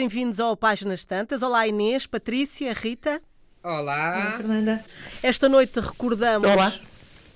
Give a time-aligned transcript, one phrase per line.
[0.00, 1.42] bem-vindos ao Páginas Tantas.
[1.42, 3.20] Olá Inês, Patrícia, Rita.
[3.62, 3.74] Olá.
[3.82, 4.84] Olá, Fernanda.
[5.22, 6.48] Esta noite recordamos.
[6.48, 6.72] Olá.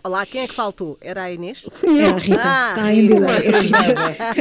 [0.07, 0.99] Olá, quem é que faltou?
[1.01, 1.65] Era a Inês?
[1.83, 2.41] É a Rita.
[2.45, 3.15] Ah, Está em Rita.
[3.15, 3.39] delay.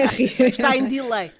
[0.09, 0.43] Rita.
[0.45, 1.31] Está em delay.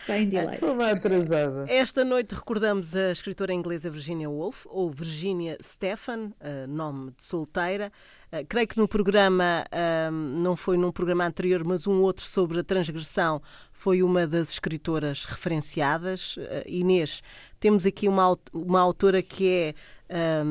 [0.00, 0.54] Está em delay.
[0.54, 1.66] Estou bem atrasada.
[1.68, 7.92] Esta noite recordamos a escritora inglesa Virginia Woolf, ou Virginia Stephan, eh, nome de solteira.
[8.32, 12.58] Eh, creio que no programa, ah, não foi num programa anterior, mas um outro sobre
[12.58, 13.40] a transgressão,
[13.70, 16.34] foi uma das escritoras referenciadas.
[16.40, 17.22] Eh, Inês,
[17.60, 19.74] temos aqui uma, uma autora que é.
[20.10, 20.42] ah,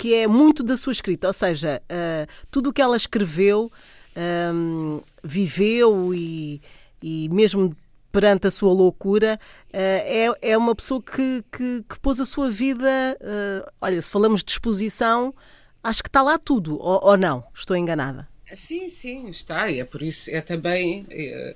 [0.00, 3.70] que é muito da sua escrita, ou seja, ah, tudo o que ela escreveu,
[4.16, 6.62] ah, viveu e,
[7.02, 7.76] e mesmo
[8.10, 9.38] perante a sua loucura,
[9.72, 12.88] eh, é, é uma pessoa que, que, que pôs a sua vida.
[13.20, 15.32] eh, olha, se falamos de exposição,
[15.80, 17.44] acho que está lá tudo, ou, ou não?
[17.54, 18.26] Estou enganada.
[18.46, 19.70] Sim, sim, está.
[19.70, 21.06] E é por isso, é também.
[21.10, 21.54] é,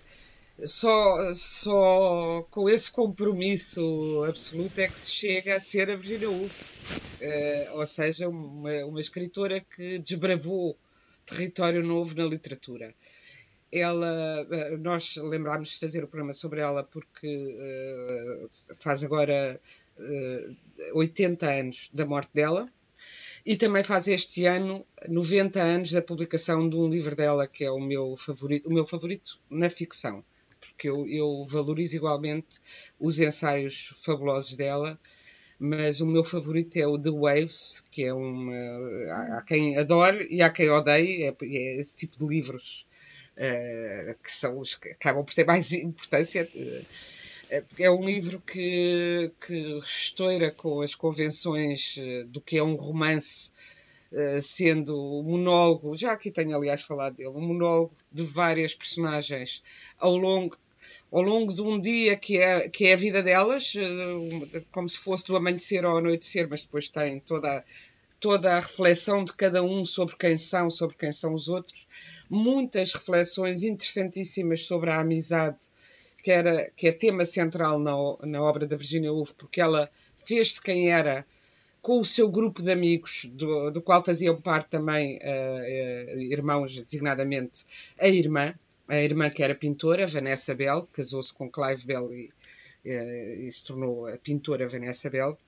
[0.63, 6.73] só, só com esse compromisso absoluto é que se chega a ser a Virginia Woolf.
[7.21, 10.77] É, ou seja, uma, uma escritora que desbravou
[11.27, 12.95] território novo na literatura.
[13.73, 19.61] Ela, eh, nós lembrámos de fazer o programa sobre ela porque eh, faz agora
[19.99, 20.51] eh,
[20.93, 22.69] 80 anos da morte dela.
[23.45, 27.71] E também faz este ano 90 anos da publicação de um livro dela que é
[27.71, 30.25] o meu favorito, o meu favorito na ficção,
[30.75, 32.61] porque eu, eu valorizo igualmente
[32.99, 34.99] os ensaios fabulosos dela,
[35.59, 38.53] mas o meu favorito é o The Waves, que é uma.
[39.39, 42.87] Há quem adore e há quem odeie, é, é esse tipo de livros
[43.37, 46.49] eh, que são os que acabam por ter mais importância.
[47.51, 52.75] eh, é um livro que, que estoura com as convenções eh, do que é um
[52.75, 53.53] romance,
[54.13, 59.63] eh, sendo um monólogo, já aqui tenho aliás falado dele, um monólogo de várias personagens
[59.99, 60.57] ao longo,
[61.13, 64.99] ao longo de um dia que é, que é a vida delas, eh, como se
[64.99, 67.65] fosse do amanhecer ao anoitecer, mas depois tem toda, a-
[68.19, 71.87] toda a reflexão de cada um sobre quem são, sobre quem são os outros.
[72.29, 75.59] Muitas reflexões interessantíssimas sobre a amizade
[76.23, 77.93] que, era, que é tema central na,
[78.27, 81.25] na obra da Virginia Woolf, porque ela fez-se quem era
[81.83, 86.75] com o seu grupo de amigos, do, do qual faziam parte também eh, eh, irmãos,
[86.83, 87.67] designadamente
[88.01, 88.55] a irmã,
[88.89, 92.31] a irmã que era pintora, Vanessa Bell, casou-se com Clive Bell e,
[92.85, 95.39] eh, e se tornou a pintora Vanessa Bell.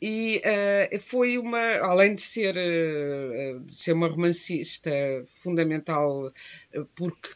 [0.00, 4.90] E eh, foi uma, além de ser, de ser uma romancista
[5.26, 6.30] fundamental,
[6.72, 7.30] eh, porque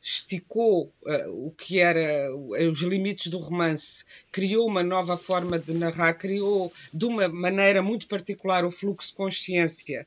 [0.00, 0.92] esticou
[1.28, 2.32] o que era
[2.70, 8.06] os limites do romance, criou uma nova forma de narrar, criou de uma maneira muito
[8.06, 10.06] particular o fluxo de consciência.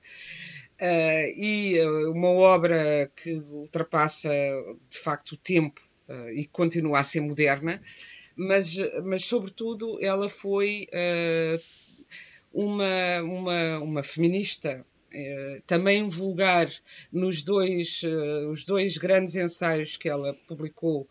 [0.79, 4.29] Eh, e eh, uma obra que ultrapassa
[4.89, 7.81] de facto o tempo eh, e continua a ser moderna,
[8.35, 11.59] mas, mas sobretudo ela foi eh,
[12.53, 14.85] uma, uma, uma feminista
[15.65, 16.69] também vulgar
[17.11, 18.03] nos dois,
[18.51, 21.09] os dois grandes ensaios que ela publicou,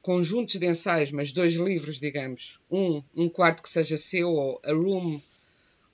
[0.00, 2.58] conjuntos de ensaios, mas dois livros, digamos.
[2.70, 5.20] Um, um quarto que seja seu, ou A Room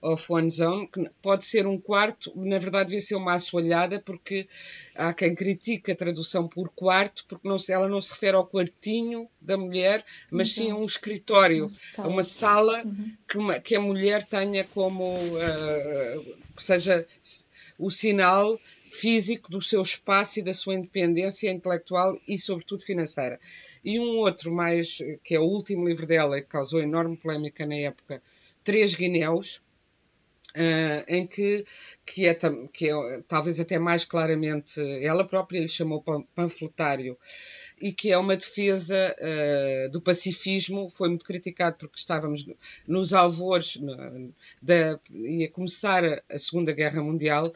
[0.07, 4.47] of One's Own, que pode ser um quarto, na verdade devia ser uma assoalhada, porque
[4.95, 8.47] há quem critique a tradução por quarto, porque não se, ela não se refere ao
[8.47, 12.07] quartinho da mulher, mas sim a um escritório, Uma sala.
[12.07, 12.85] a uma sala
[13.29, 16.23] que, uma- que a mulher tenha como ah,
[16.57, 17.07] que seja
[17.79, 18.61] o sinal
[18.91, 23.41] físico do seu espaço e da sua independência intelectual e, sobretudo, financeira.
[23.85, 27.75] E um outro mais, que é o último livro dela, que causou enorme polémica na
[27.75, 28.23] época,
[28.63, 29.61] Três Guinéus,
[30.57, 31.65] ah, em que,
[32.07, 32.35] que, é,
[32.73, 37.17] que é talvez até mais claramente, ela própria lhe chamou pan- panfletário,
[37.81, 42.57] e que é uma defesa ah, do pacifismo, foi muito criticado porque estávamos no-
[42.87, 43.79] nos alvores
[44.63, 47.53] da, ia começar a, a Segunda Guerra Mundial,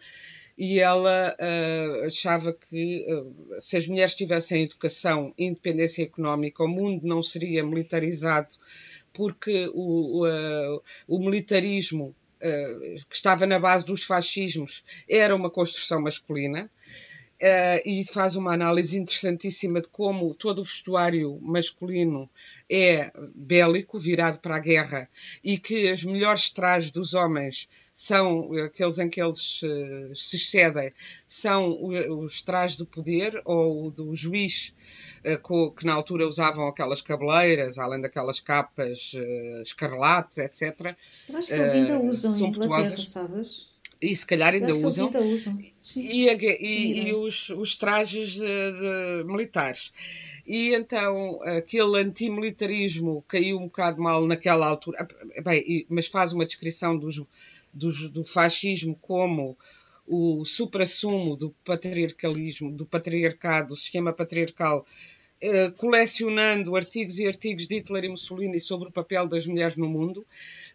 [0.57, 6.69] e ela ah, achava que ah, se as mulheres tivessem educação e independência económica, o
[6.69, 8.49] mundo não seria militarizado,
[9.13, 16.01] porque o, o, ah, o militarismo que estava na base dos fascismos era uma construção
[16.01, 16.71] masculina.
[17.43, 22.29] Ah, e faz uma análise interessantíssima de como todo o vestuário masculino
[22.71, 25.09] é bélico, virado para a guerra,
[25.43, 30.93] e que os melhores trajes dos homens são aqueles em que eles eh, se excedem,
[31.27, 31.77] são
[32.21, 34.73] os trajes do poder ou o do juiz,
[35.25, 39.13] eh, co- que na altura usavam aquelas cabeleiras, além daquelas capas
[39.63, 40.97] escarlates, etc.
[41.29, 43.68] Eu acho que eles ainda usam em Inglaterra, sabes?
[44.01, 45.07] E se calhar ainda usam.
[45.07, 45.59] ainda usam.
[45.97, 49.93] E, e- e os, os trajes eh, de- militares.
[50.47, 55.07] e então aquele antimilitarismo caiu um bocado mal naquela altura,
[55.45, 57.23] bem, mas faz uma descrição dos,
[57.75, 59.57] dos, do fascismo como
[60.07, 64.87] o suprassumo do patriarcalismo, do patriarcado, do sistema patriarcal,
[65.41, 69.89] eh, colecionando artigos e artigos de Hitler e Mussolini sobre o papel das mulheres no
[69.89, 70.27] mundo,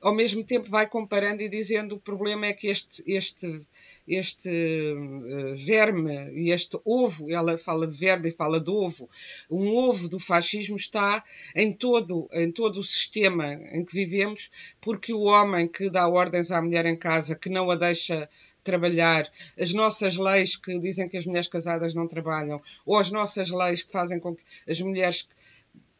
[0.02, 3.62] ao mesmo tempo vai comparando e dizendo o problema é que este, este,
[4.08, 9.10] este uh, verme e este ovo, ela fala de verme e fala de ovo,
[9.52, 11.24] um ovo do fascismo está
[11.54, 14.50] em todo, em todo o sistema em que vivemos,
[14.80, 18.30] porque o homem que dá ordens à mulher em casa, que não a deixa
[18.64, 19.30] trabalhar,
[19.60, 23.84] as nossas leis que dizem que as mulheres casadas não trabalham, ou as nossas leis
[23.84, 25.28] que fazem com que as mulheres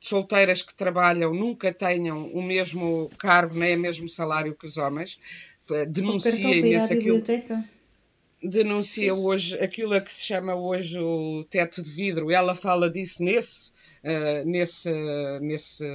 [0.04, 5.18] solteiras que trabalham nunca tenham o mesmo cargo nem o mesmo salário que os homens.
[5.88, 7.24] Denuncia imenso aquilo.
[8.44, 12.30] Denuncia hoje aquilo a que se chama hoje o teto de vidro.
[12.30, 13.72] Ela fala disso nesse,
[14.04, 14.92] uh, nesse,
[15.40, 15.86] nesse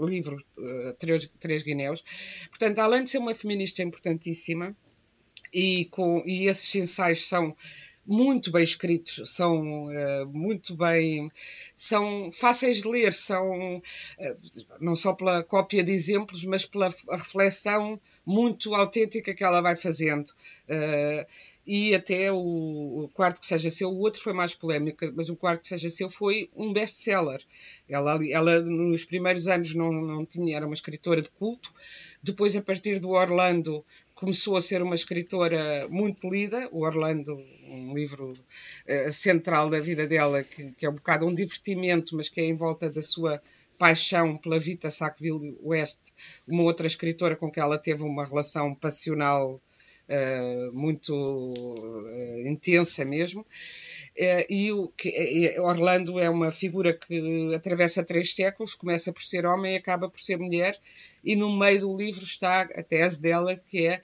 [0.00, 2.04] livro, uh, Três, Três Guinéus.
[2.50, 4.76] Portanto, além de ser uma feminista importantíssima,
[5.52, 7.54] e, com, e esses ensaios são
[8.06, 11.30] muito bem escritos, são uh, muito bem,
[11.76, 13.82] são fáceis de ler, são uh,
[14.80, 20.28] não só pela cópia de exemplos, mas pela reflexão muito autêntica que ela vai fazendo.
[20.68, 21.24] Uh,
[21.66, 25.36] e até o, o, quarto que seja seu, o outro foi mais polémico, mas o
[25.36, 27.40] quarto que seja seu foi um best-seller.
[27.88, 31.72] Ela, ela nos primeiros anos não, não tinha, era uma escritora de culto,
[32.22, 33.84] depois a partir do Orlando
[34.20, 40.06] começou a ser uma escritora muito lida, o Orlando, um livro uh, central da vida
[40.06, 43.40] dela, que, que, é um bocado um divertimento, mas que é em volta da sua
[43.78, 45.98] paixão pela Vita Sackville West,
[46.46, 53.46] uma outra escritora com quem ela teve uma relação passional uh, muito uh, intensa mesmo.
[54.16, 59.74] E o, que, Orlando é uma figura que atravessa três séculos, começa por ser homem
[59.74, 60.78] e acaba por ser mulher,
[61.24, 64.02] e no meio do livro está a tese dela, que é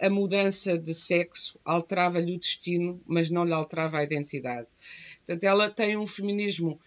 [0.00, 4.66] a mudança de sexo alterava-lhe o destino, mas não lhe alterava a identidade.
[5.24, 6.78] Portanto, ela tem um feminismo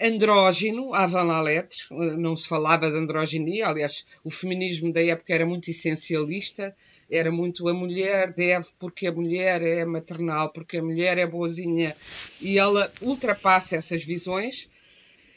[0.00, 1.82] andrógino, avant la lettre,
[2.18, 6.74] não se falava de androginia, aliás, o feminismo da época era muito essencialista,
[7.10, 11.96] era muito a mulher deve porque a mulher é maternal, porque a mulher é boazinha,
[12.40, 14.68] e ela ultrapassa essas visões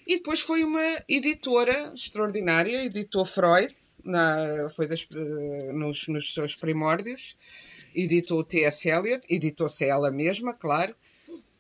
[0.08, 3.76] e depois foi uma editora extraordinária, editou Freud,
[4.06, 7.36] na, foi das, eh, nos, nos, seus primórdios,
[7.94, 8.88] editou T.S.
[8.88, 10.96] Eliot, editou-se ela mesma, claro,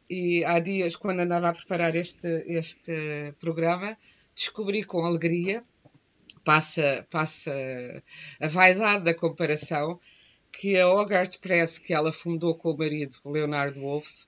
[0.10, 3.98] e há dias, quando andava a preparar este, este programa,
[4.34, 5.64] descobri com alegria,
[6.44, 7.52] passa, passa
[8.40, 10.00] a vaidade da comparação,
[10.52, 14.28] que a Hogarth Press, que ela fundou com o marido, Leonardo Wolff,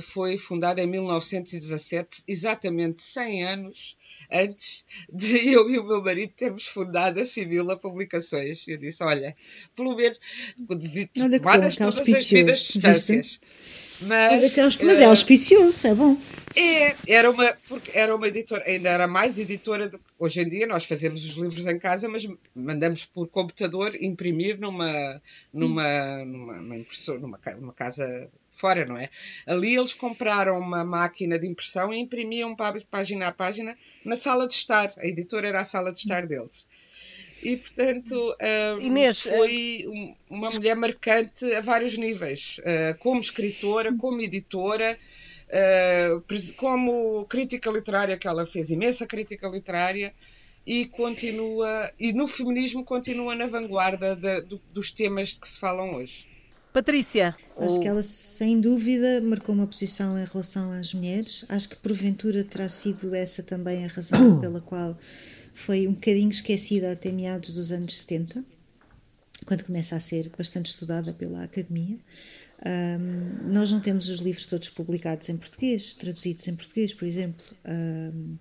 [0.00, 3.96] foi fundada em 1917, exatamente 100 anos
[4.30, 8.66] antes de eu e o meu marido termos fundado a Sibila Publicações.
[8.68, 9.34] Eu disse: olha,
[9.74, 10.18] pelo menos,
[11.14, 13.40] tomadas todas as devidas distâncias.
[14.00, 16.16] Mas, mas é eh, auspicioso, é bom.
[16.56, 19.88] É, era uma, porque era uma editora, ainda era mais editora.
[19.88, 24.58] Do, hoje em dia nós fazemos os livros em casa, mas mandamos por computador imprimir
[24.58, 25.20] numa,
[25.52, 29.08] numa, numa, numa, impressora, numa, numa casa fora, não é?
[29.46, 32.56] Ali eles compraram uma máquina de impressão e imprimiam
[32.90, 34.92] página a página na sala de estar.
[34.98, 36.66] A editora era a sala de estar deles.
[37.42, 40.34] E, portanto, uh, Inês, foi uh...
[40.34, 44.96] uma mulher marcante a vários níveis, uh, como escritora, como editora,
[46.56, 50.12] como crítica literária, que ela fez imensa crítica literária,
[50.66, 55.94] e continua, e no feminismo continua na vanguarda de, de, dos temas que se falam
[55.94, 56.26] hoje.
[56.70, 57.34] Patrícia.
[57.56, 61.46] Acho que ela, sem dúvida, marcou uma posição em relação às mulheres.
[61.48, 64.94] Acho que, porventura, terá sido essa também a razão pela qual
[65.58, 68.44] foi um bocadinho esquecida até meados dos anos 70,
[69.44, 71.98] quando começa a ser bastante estudada pela academia.
[72.64, 77.44] Um, nós não temos os livros todos publicados em português, traduzidos em português, por exemplo.
[77.66, 78.36] Um,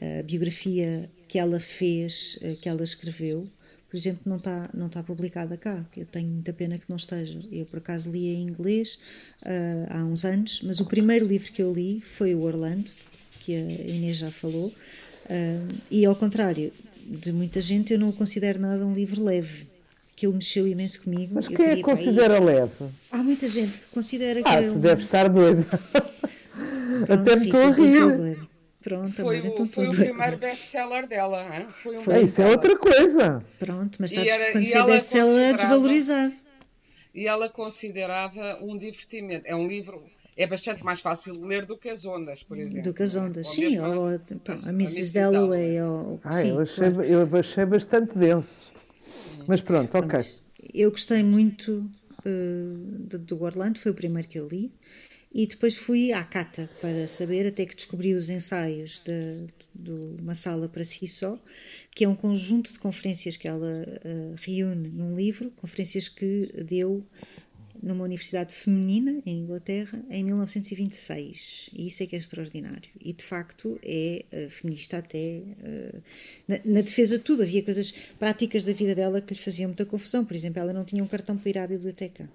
[0.00, 3.48] a biografia que ela fez, eh, que ela escreveu,
[3.88, 7.38] por exemplo, não está não tá publicada cá, eu tenho muita pena que não esteja.
[7.50, 8.98] Eu, por acaso, li em inglês
[9.42, 12.90] uh, há uns anos, mas o primeiro livro que eu li foi o Orlando,
[13.40, 14.74] que a Inês já falou,
[15.30, 16.72] uh, e ao contrário
[17.06, 19.66] de muita gente, eu não o considero nada um livro leve.
[20.12, 21.34] Aquilo mexeu imenso comigo.
[21.34, 22.72] Mas quem é que considera leve?
[23.10, 24.48] Há muita gente que considera ah, que.
[24.48, 25.66] Ah, tu deve estar doido.
[27.08, 28.48] Até me estou a rir.
[28.82, 31.42] Pronto, foi o, então foi o primeiro best-seller dela.
[31.56, 31.66] Hein?
[31.68, 33.44] Foi um foi, isso é outra coisa.
[33.58, 36.34] Pronto, mas sabes era, que quando é best-seller é desvalorizado.
[37.12, 39.42] E ela considerava um divertimento.
[39.44, 40.02] É um livro
[40.36, 42.90] é bastante mais fácil de ler do que as ondas, por exemplo.
[42.90, 45.12] Do que as ondas, ou sim, ou, a, pá, a, a Mrs.
[45.14, 45.80] Dalloway.
[45.80, 47.04] Ou, ah, sim, eu, achei, claro.
[47.04, 48.72] eu achei bastante denso.
[49.46, 50.08] Mas pronto, ok.
[50.08, 51.90] Pronto, eu gostei muito
[52.20, 54.70] uh, do, do Orlando, foi o primeiro que eu li.
[55.32, 60.34] E depois fui à Cata para saber, até que descobri os ensaios de, de uma
[60.34, 61.38] sala para si só,
[61.94, 67.04] que é um conjunto de conferências que ela uh, reúne num livro, conferências que deu
[67.82, 72.90] numa universidade feminina em Inglaterra em 1926 e isso é que é extraordinário.
[73.00, 76.02] E de facto é uh, feminista até uh,
[76.46, 77.42] na, na, defesa de tudo.
[77.42, 80.24] Havia coisas práticas da vida dela que lhe faziam muita confusão.
[80.24, 82.28] Por exemplo ela não tinha um cartão para ir à biblioteca.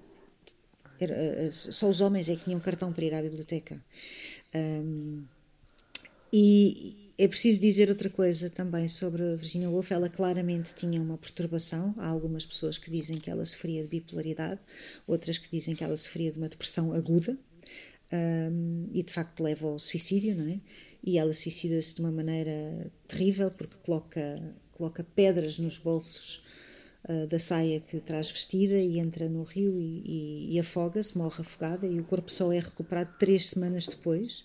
[0.99, 3.83] Era, uh, só os homens é que tinham um cartão para ir à biblioteca.
[4.53, 5.23] Um,
[6.31, 9.91] e é preciso dizer outra coisa também sobre Virginia Woolf.
[9.91, 11.93] Ela claramente tinha uma perturbação.
[11.99, 14.59] Há algumas pessoas que dizem que ela sofria de bipolaridade,
[15.05, 17.37] outras que dizem que ela sofria de uma depressão aguda
[18.11, 20.59] um, e de facto leva ao suicídio, não é?
[21.03, 26.43] E ela suicida-se de uma maneira terrível porque coloca, coloca pedras nos bolsos
[27.07, 31.41] uh, da saia que traz vestida e entra no rio e, e, e afoga-se, morre
[31.41, 34.43] afogada e o corpo só é recuperado três semanas depois.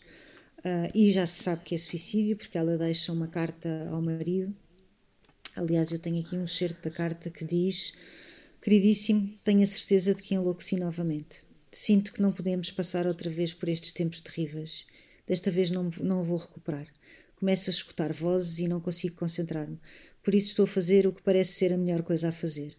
[0.66, 4.52] Uh, e já se sabe que é suicídio porque ela deixa uma carta ao marido.
[5.54, 7.92] Aliás, eu tenho aqui um certo da carta que diz:
[8.60, 11.44] Queridíssimo, tenho a certeza de que enlouqueci novamente.
[11.70, 14.84] Sinto que não podemos passar outra vez por estes tempos terríveis.
[15.24, 16.88] Desta vez não, não vou recuperar.
[17.36, 19.78] Começo a escutar vozes e não consigo concentrar-me.
[20.20, 22.76] Por isso estou a fazer o que parece ser a melhor coisa a fazer.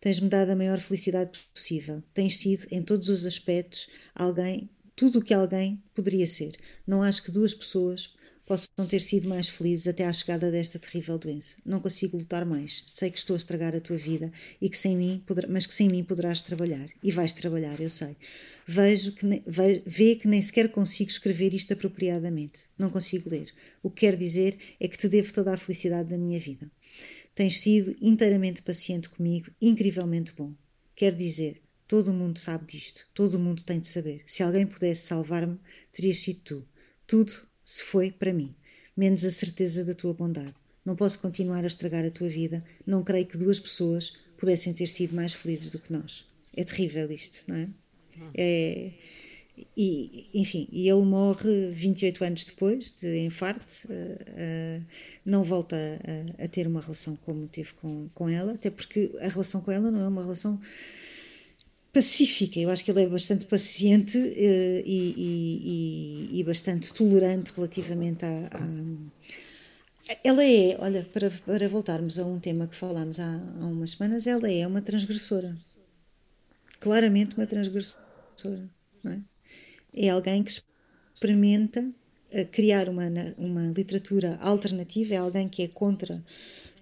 [0.00, 2.02] Tens-me dado a maior felicidade possível.
[2.12, 6.56] Tens sido, em todos os aspectos, alguém tudo o que alguém poderia ser.
[6.86, 8.14] Não acho que duas pessoas
[8.46, 11.56] possam ter sido mais felizes até à chegada desta terrível doença.
[11.64, 12.82] Não consigo lutar mais.
[12.86, 15.88] Sei que estou a estragar a tua vida e que sem mim, mas que sem
[15.88, 16.88] mim poderás trabalhar.
[17.02, 18.16] E vais trabalhar, eu sei.
[18.66, 22.64] Vejo que ne, ve, vê que nem sequer consigo escrever isto apropriadamente.
[22.78, 23.52] Não consigo ler.
[23.82, 26.70] O que quer dizer é que te devo toda a felicidade da minha vida.
[27.34, 30.54] Tens sido inteiramente paciente comigo, incrivelmente bom.
[30.94, 34.22] Quer dizer, Todo o mundo sabe disto, todo o mundo tem de saber.
[34.26, 35.58] Se alguém pudesse salvar-me,
[35.92, 36.68] terias sido tu.
[37.06, 38.54] Tudo se foi para mim,
[38.96, 40.54] menos a certeza da tua bondade.
[40.84, 42.62] Não posso continuar a estragar a tua vida.
[42.86, 46.26] Não creio que duas pessoas pudessem ter sido mais felizes do que nós.
[46.54, 47.68] É terrível isto, não é?
[48.34, 48.92] é
[49.76, 54.84] e, enfim, e ele morre 28 anos depois de infarto, uh, uh,
[55.24, 55.76] não volta
[56.38, 59.70] a, a, ter uma relação como teve com, com ela, até porque a relação com
[59.70, 60.60] ela não é uma relação
[61.94, 62.58] pacífica.
[62.58, 68.50] Eu acho que ele é bastante paciente uh, e, e, e, bastante tolerante relativamente à,
[68.52, 73.90] à, Ela é, olha, para, para voltarmos a um tema que falámos há, há umas
[73.90, 75.56] semanas, ela é uma transgressora.
[76.80, 78.68] Claramente uma transgressora.
[79.06, 80.06] É?
[80.06, 80.08] é?
[80.10, 80.50] alguém que
[81.14, 83.04] experimenta uh, criar uma,
[83.38, 86.22] uma literatura alternativa, é alguém que é contra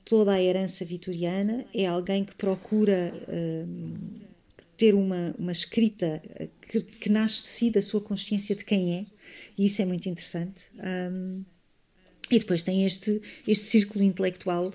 [0.06, 3.12] toda a herança vitoriana, é alguém que procura.
[3.28, 4.21] Uh,
[4.82, 8.96] ter uma, uma escrita eh, que, que, nasce de si, da sua consciência de quem
[8.96, 9.06] é,
[9.56, 10.64] e isso é muito interessante.
[10.74, 11.44] Um,
[12.28, 14.68] e depois tem este, este círculo intelectual,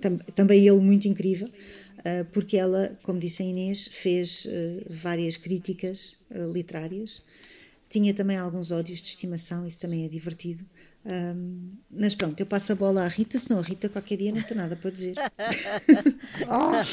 [0.00, 5.36] tam, também ele muito incrível, uh, porque ela, como disse a Inês, fez uh, várias
[5.36, 7.20] críticas uh, literárias,
[7.90, 10.64] tinha também alguns ódios de estimação, isso também é divertido.
[11.04, 14.42] Um, mas pronto, eu passo a bola à Rita, senão a Rita qualquer dia não
[14.42, 15.16] tem nada para dizer.
[16.48, 16.84] ah,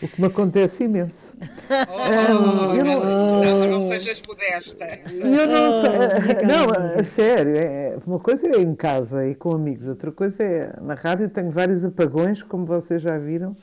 [0.00, 1.34] o que me acontece imenso.
[1.68, 3.04] Oh, eu não,
[3.42, 4.86] não, não sejas modesta.
[5.10, 6.46] Eu não sei.
[6.46, 10.80] Não, a sério, é, uma coisa é em casa e com amigos, outra coisa é
[10.80, 11.28] na rádio.
[11.28, 13.56] Tenho vários apagões, como vocês já viram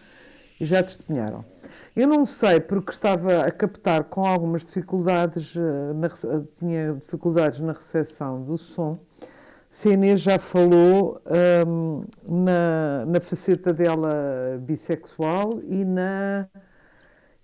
[0.60, 1.46] e já testemunharam.
[2.00, 7.60] Eu não sei, porque estava a captar com algumas dificuldades, eh, na, eh, tinha dificuldades
[7.60, 8.98] na recepção do som,
[9.70, 11.22] se a Inês já falou
[11.68, 16.48] um, na, na faceta dela bissexual e na.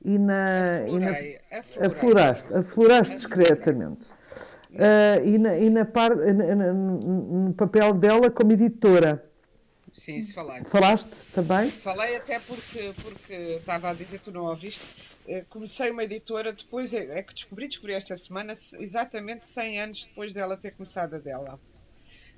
[0.01, 1.39] E na, aflorei,
[1.75, 4.05] e na afloraste, afloraste discretamente.
[4.71, 9.21] Uh, e na, e na par, no papel dela como editora.
[9.95, 10.61] Sim, se falei.
[10.65, 11.71] Falaste também?
[11.71, 14.83] Falei até porque, porque estava a dizer, tu não ouviste.
[15.25, 20.05] Eh, comecei uma editora, depois é, é que descobri, descobri esta semana, exatamente 100 anos
[20.05, 21.57] depois dela ter começado a dela.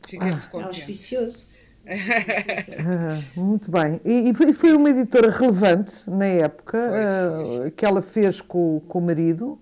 [0.07, 0.81] Fiquei ah, muito contente.
[0.81, 1.49] Auspicioso.
[1.87, 3.99] ah, muito bem.
[4.05, 7.67] E, e, foi uma editora relevante na época foi, foi.
[7.67, 9.59] Uh, que ela fez com, com o marido.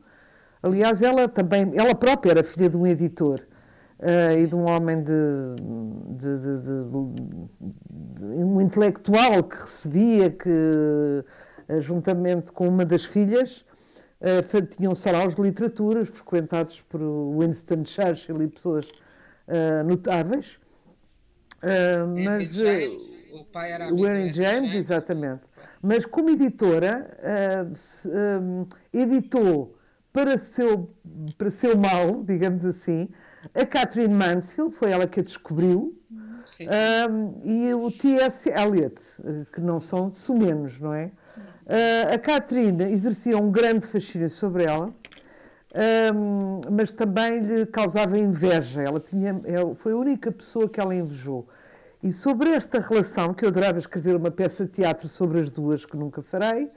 [0.61, 3.41] Aliás, ela também, ela própria era filha de um editor
[3.99, 5.11] uh, e de um homem de,
[6.17, 13.65] de, de, de, um intelectual que recebia, que uh, juntamente com uma das filhas,
[14.21, 16.99] uh, tinham saraus de literatura frequentados por
[17.39, 18.87] Winston Churchill e pessoas
[19.47, 20.59] uh, notáveis.
[22.23, 25.41] Mas, James, o pai era amigo James, James, exatamente.
[25.81, 27.09] Mas como editora,
[28.93, 29.75] editou
[30.13, 30.93] para seu,
[31.35, 33.09] para seu mal, digamos assim,
[33.53, 35.97] a Catherine Mansfield, foi ela que a descobriu,
[36.45, 36.67] sim, sim.
[37.09, 38.49] Um, e o T.S.
[38.49, 38.95] Eliot,
[39.53, 41.11] que não são sumenos, não é?
[41.65, 44.93] Uh, a Catherine exercia um grande fascínio sobre ela,
[46.13, 48.81] um, mas também lhe causava inveja.
[48.81, 51.47] Ela tinha, é, foi a única pessoa que ela invejou.
[52.03, 55.85] E sobre esta relação, que eu adorava escrever uma peça de teatro sobre as duas,
[55.85, 56.69] que nunca farei,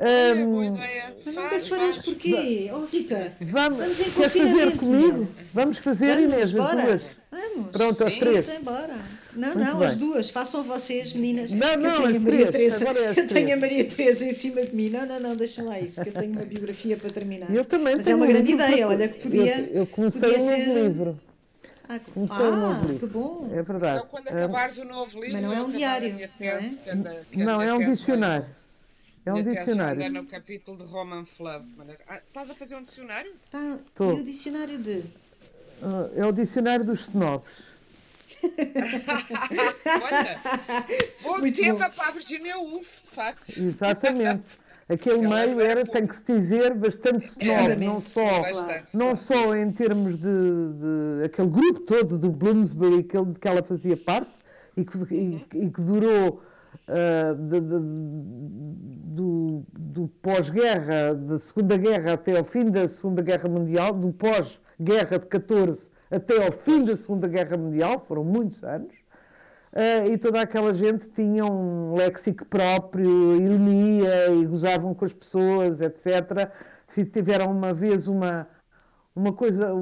[0.00, 1.16] Olha, boa ideia.
[1.24, 2.70] Mas nunca farás porquê?
[2.72, 5.28] Oh, Rita, vamos, vamos em fazer comigo?
[5.52, 6.82] Vamos fazer, vamos, Inês, bora.
[6.82, 7.02] as duas.
[7.30, 7.70] Vamos.
[7.72, 8.46] Pronto, as três.
[8.46, 8.94] Vamos embora.
[9.34, 9.88] Não, Muito não, bem.
[9.88, 10.30] as duas.
[10.30, 11.50] Façam vocês, meninas.
[11.50, 12.78] Não, não, eu tenho a Maria três.
[12.78, 12.98] Teresa.
[13.00, 14.88] É eu tenho a Maria Teresa em cima de mim.
[14.88, 17.54] Não, não, não, deixa lá isso, que eu tenho uma biografia para terminar.
[17.54, 18.96] Eu também Mas tenho é uma um grande livro ideia, para...
[18.96, 19.58] olha, que podia.
[19.58, 20.74] Eu, eu comecei podia um ser...
[20.74, 21.20] livro.
[21.88, 22.00] Ah,
[22.30, 22.98] ah um novo livro.
[22.98, 23.50] que bom.
[23.52, 23.96] É verdade.
[23.96, 26.28] Então, quando acabares o novo livro, Mas não é um diário.
[26.38, 27.24] Tese, não, é?
[27.30, 28.46] Que, não, é um dicionário.
[29.28, 30.02] É um dicionário.
[30.02, 31.74] Ainda no capítulo de Roman Fluff.
[32.08, 33.32] Ah, estás a fazer um dicionário?
[33.50, 33.78] Tá.
[34.00, 35.04] E o dicionário de?
[35.82, 37.78] Uh, é o dicionário dos snobs.
[40.02, 40.40] Olha,
[41.22, 41.76] bom Muito bom.
[41.76, 43.58] para a Virginia Woolf, de facto.
[43.58, 44.46] Exatamente.
[44.88, 49.54] Aquele Ela meio era, tem que se dizer, bastante snob, não só, Bastante, não só
[49.54, 54.30] em termos de, de, aquele grupo todo do Bloomsbury que, de que ela fazia parte
[54.74, 56.42] e que, e, e que durou
[56.88, 57.78] uh, de, de,
[59.14, 65.18] do, do pós-guerra, da Segunda Guerra até ao fim da Segunda Guerra Mundial, do pós-guerra
[65.18, 68.94] de 14 até ao fim da Segunda Guerra Mundial, foram muitos anos,
[69.72, 75.80] uh, e toda aquela gente tinha um léxico próprio, ironia, e gozavam com as pessoas,
[75.80, 76.50] etc.
[77.12, 78.48] Tiveram uma vez uma,
[79.14, 79.72] uma coisa,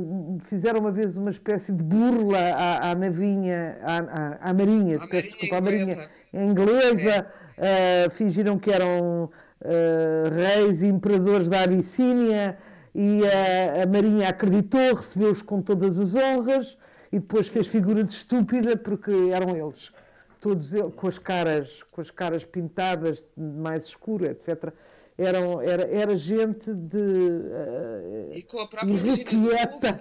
[0.46, 5.06] fizeram uma vez uma espécie de burla à, à navinha, à, à, à marinha, à
[5.06, 6.08] desculpa, à marinha
[6.44, 8.06] inglesa, é.
[8.06, 12.56] uh, fingiram que eram uh, reis e imperadores da Abissínia,
[12.94, 16.78] e a, a Marinha acreditou, recebeu-os com todas as honras
[17.12, 19.92] e depois fez figura de estúpida porque eram eles,
[20.40, 24.72] todos eles, com as caras, com as caras pintadas mais escuro, etc.
[25.18, 30.00] Eram, era, era gente de uh, e com a própria irrequieta.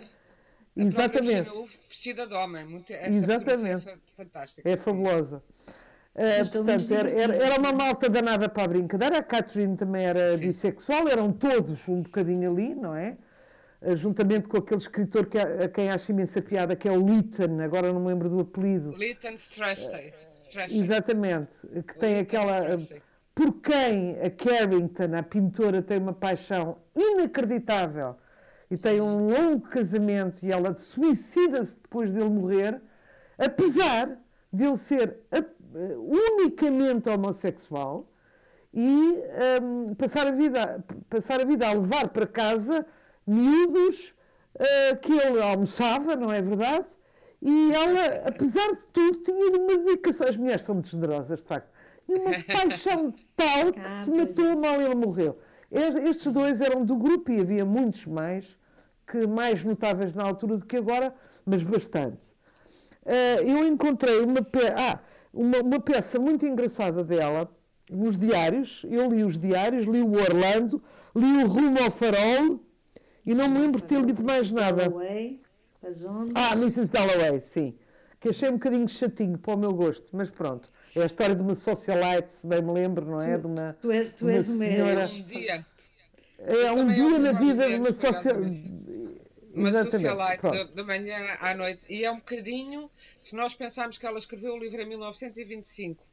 [0.76, 1.50] Exatamente.
[1.52, 2.66] vestida de homem.
[2.66, 3.90] Muito, Exatamente.
[3.90, 4.70] É fantástica.
[4.70, 5.42] É fabulosa.
[6.16, 9.18] Uh, portanto, era, era, era, uma malta danada para a brincadeira.
[9.18, 10.48] A Catherine também era Sim.
[10.48, 13.18] bissexual, eram todos um bocadinho ali, não é?
[13.82, 17.06] Uh, juntamente com aquele escritor que, a, a quem acho imensa piada, que é o
[17.06, 18.92] Lytton, agora não me lembro do apelido.
[18.92, 20.14] Lytton Strachey.
[20.56, 21.52] Uh, exatamente,
[21.86, 22.78] que tem aquela.
[23.34, 28.16] Por quem a Carrington, a pintora, tem uma paixão inacreditável
[28.72, 32.82] e tem um longo casamento e ela suicida-se depois dele morrer,
[33.38, 34.18] apesar
[34.52, 35.18] de ele ser
[35.98, 38.08] unicamente homossexual
[38.74, 39.22] e
[39.62, 42.86] um, passar, a vida, passar a vida a levar para casa
[43.26, 44.14] miúdos
[44.56, 46.86] uh, que ele almoçava, não é verdade?
[47.42, 50.28] E ela, apesar de tudo, tinha uma dedicação.
[50.28, 51.70] As mulheres são muito generosas, de facto.
[52.06, 55.38] Tinha uma paixão tal que se matou mal ele morreu.
[55.72, 58.46] Estes dois eram do grupo e havia muitos mais,
[59.08, 61.14] que mais notáveis na altura do que agora,
[61.46, 62.28] mas bastante.
[63.06, 64.40] Uh, eu encontrei uma.
[64.76, 65.00] Ah,
[65.36, 67.50] uma, uma peça muito engraçada dela,
[67.92, 68.82] nos diários.
[68.90, 70.82] Eu li os diários, li o Orlando,
[71.16, 72.60] li o Rumo ao Farol
[73.26, 74.90] e não me lembro de ter lido mais nada.
[74.90, 75.42] Dalloway.
[76.34, 76.88] Ah, Mrs.
[76.88, 77.76] Dalloway, sim.
[78.20, 80.72] Que achei um bocadinho chatinho para o meu gosto, mas pronto.
[80.96, 83.38] É a história de uma socialite, se bem me lembro, não é?
[83.38, 85.02] Tu, de uma, tu és, tu és uma senhora...
[85.02, 85.66] É um dia.
[86.38, 88.64] É um dia na vida de uma socialite
[89.56, 91.82] uma socialite de, de, manhã à noite.
[91.90, 92.90] E é um bocadinho,
[93.22, 96.04] se nós pensarmos que ela escreveu o livro em 1925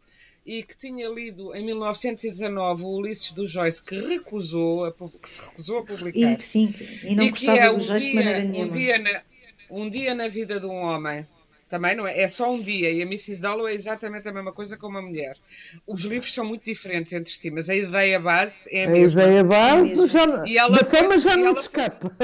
[0.44, 5.40] e que tinha lido em 1919 o Ulisses do Joyce, que recusou, a, que se
[5.40, 6.32] recusou a publicar.
[6.32, 6.74] E que sim,
[7.04, 8.64] e não e gostava é do Joyce dia, de maneira nenhuma.
[8.64, 9.22] Um dia, na,
[9.70, 11.26] um dia na vida de um homem.
[11.68, 13.40] Também não é, é só um dia e a Mrs.
[13.40, 15.38] Dalloway é exatamente a mesma coisa com uma mulher.
[15.86, 19.22] Os livros são muito diferentes entre si, mas a ideia base é a, a mesma.
[19.22, 22.14] A ideia base já, e ela da fama já não se escapa.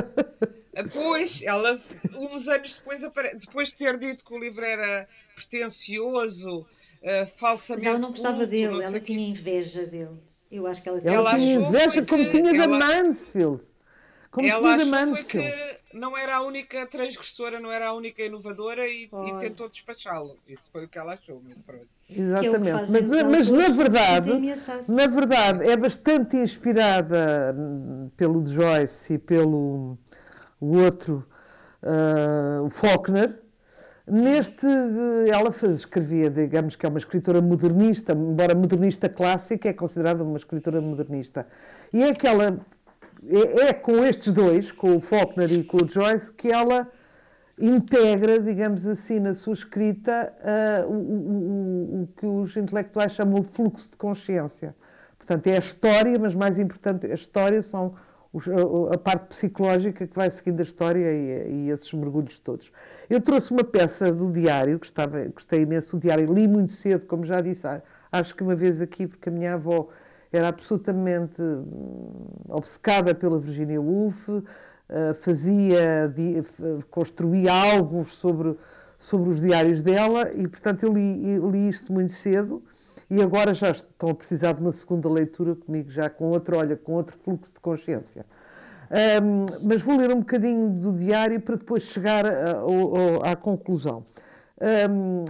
[0.93, 1.73] Pois, ela,
[2.17, 3.03] uns anos depois,
[3.35, 7.87] depois de ter dito que o livro era pretencioso, uh, falsamente.
[7.87, 9.15] Mas ela não gostava culto, dele, não ela tinha quê.
[9.15, 10.19] inveja dele.
[10.51, 13.63] Eu acho que ela tinha, ela tinha inveja como tinha ela, da Mansfield.
[14.31, 15.29] Como ela tinha da achou Mansfield.
[15.29, 20.39] que não era a única transgressora, não era a única inovadora e, e tentou despachá-lo.
[20.47, 21.89] Isso foi o que ela achou, mas pronto.
[22.11, 24.31] Exatamente, é mas, mas na verdade,
[24.89, 27.55] na verdade é bastante inspirada
[28.17, 29.99] pelo Joyce e pelo
[30.61, 31.25] o outro,
[31.83, 33.41] uh, o Faulkner.
[34.07, 34.67] Neste,
[35.31, 40.39] ela faz, escrevia, digamos que é uma escritora modernista, embora modernista clássica, é considerada uma
[40.39, 41.47] escritora modernista.
[41.93, 42.59] E é aquela
[43.27, 46.89] é, é, com estes dois, com o Faulkner e com o Joyce, que ela
[47.61, 50.33] integra, digamos assim, na sua escrita
[50.85, 54.75] uh, o, o, o, que os intelectuais chamam de fluxo de consciência.
[55.17, 57.95] Portanto, é a história, mas mais importante, a história são
[58.93, 62.71] a, parte psicológica que vai seguindo a história e, e, esses mergulhos todos.
[63.09, 67.25] Eu trouxe uma peça do diário, gostava, gostei imenso do diário, li muito cedo, como
[67.25, 67.67] já disse,
[68.13, 69.89] acho que uma vez aqui, porque a minha avó
[70.31, 74.29] era absolutamente hum, obcecada pela Virginia Woolf,
[74.91, 76.13] eh, fazia,
[76.91, 78.57] construía álbuns sobre,
[78.99, 82.63] sobre os diários dela e, portanto, eu li, eu li isto muito cedo
[83.11, 86.77] e agora já estão a precisar de uma segunda leitura comigo, já com outro, olha,
[86.77, 88.27] com outro fluxo de consciência.
[89.23, 94.07] Um, mas vou ler um bocadinho do diário para depois chegar a, a, à conclusão.
[94.91, 95.25] Um,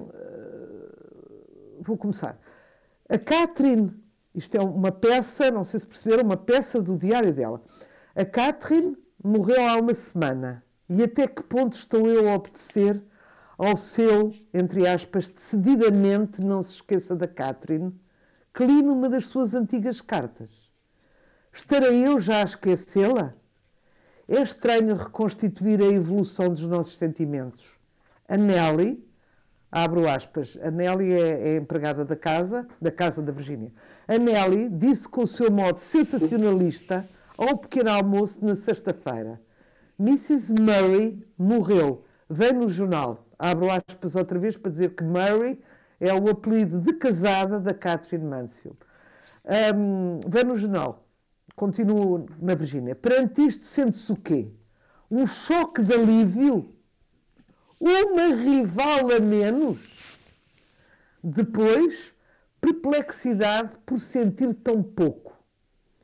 [1.80, 2.38] vou começar.
[3.08, 3.92] A Catherine
[4.38, 7.60] isto é uma peça, não sei se perceberam, uma peça do diário dela.
[8.14, 10.62] A Catherine morreu há uma semana.
[10.88, 13.02] E até que ponto estou eu a obedecer
[13.58, 17.92] ao seu, entre aspas, decididamente não se esqueça da Catherine,
[18.54, 20.48] que li numa das suas antigas cartas?
[21.52, 23.32] Estarei eu já a esquecê-la?
[24.28, 27.76] É estranho reconstituir a evolução dos nossos sentimentos.
[28.28, 29.04] A Nelly,
[29.72, 33.72] abro aspas, a Nelly é, é, empregada da casa, da casa da Virgínia.
[34.06, 39.40] A Nelly disse com o seu modo sensacionalista ao pequeno almoço na sexta-feira.
[39.98, 40.52] Mrs.
[40.60, 42.04] Murray morreu.
[42.30, 43.27] Vem no jornal.
[43.38, 45.60] Abro aspas outra vez para dizer que Murray
[46.00, 48.78] é o apelido de casada da Catherine Mansfield.
[49.44, 51.06] Um, vem no jornal.
[51.54, 52.94] Continuo na Virgínia.
[52.94, 54.48] Perante isto sente-se o quê?
[55.10, 56.74] Um choque de alívio
[57.80, 59.78] uma rival a menos.
[61.22, 62.12] Depois,
[62.60, 65.36] perplexidade por sentir tão pouco.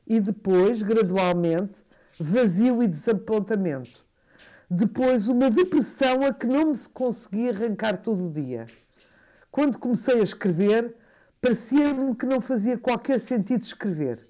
[0.07, 1.75] E depois, gradualmente,
[2.18, 4.03] vazio e desapontamento.
[4.74, 8.66] Depois, uma depressão a que não me conseguia arrancar todo o dia.
[9.50, 10.96] Quando comecei a escrever,
[11.40, 14.20] parecia-me que não fazia qualquer sentido escrever.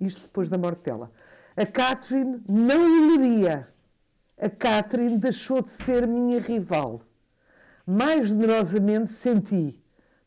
[0.00, 1.10] Isto depois da morte dela.
[1.54, 3.68] A Catherine não o leria
[4.40, 7.02] a Catherine deixou de ser minha rival.
[7.84, 9.76] Mais generosamente senti,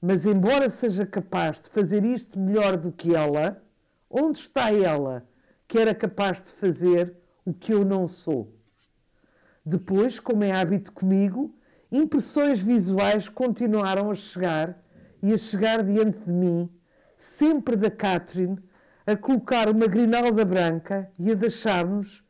[0.02, 3.64] mas embora seja capaz de fazer isto melhor do que ela,
[4.10, 5.26] onde está ela
[5.68, 8.54] que era capaz de fazer o que eu não sou?
[9.66, 11.56] Depois, como é hábito comigo,
[11.92, 14.82] impressões visuais continuaram a chegar
[15.22, 16.70] e a chegar diante de mim,
[17.18, 18.58] sempre da Catherine,
[19.06, 22.24] a colocar uma grinalda branca e a deixar-nos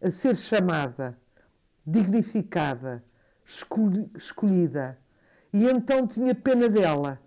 [0.00, 1.18] a ser chamada
[1.86, 3.02] dignificada,
[4.14, 4.98] escolhida.
[5.52, 7.20] E então tinha pena dela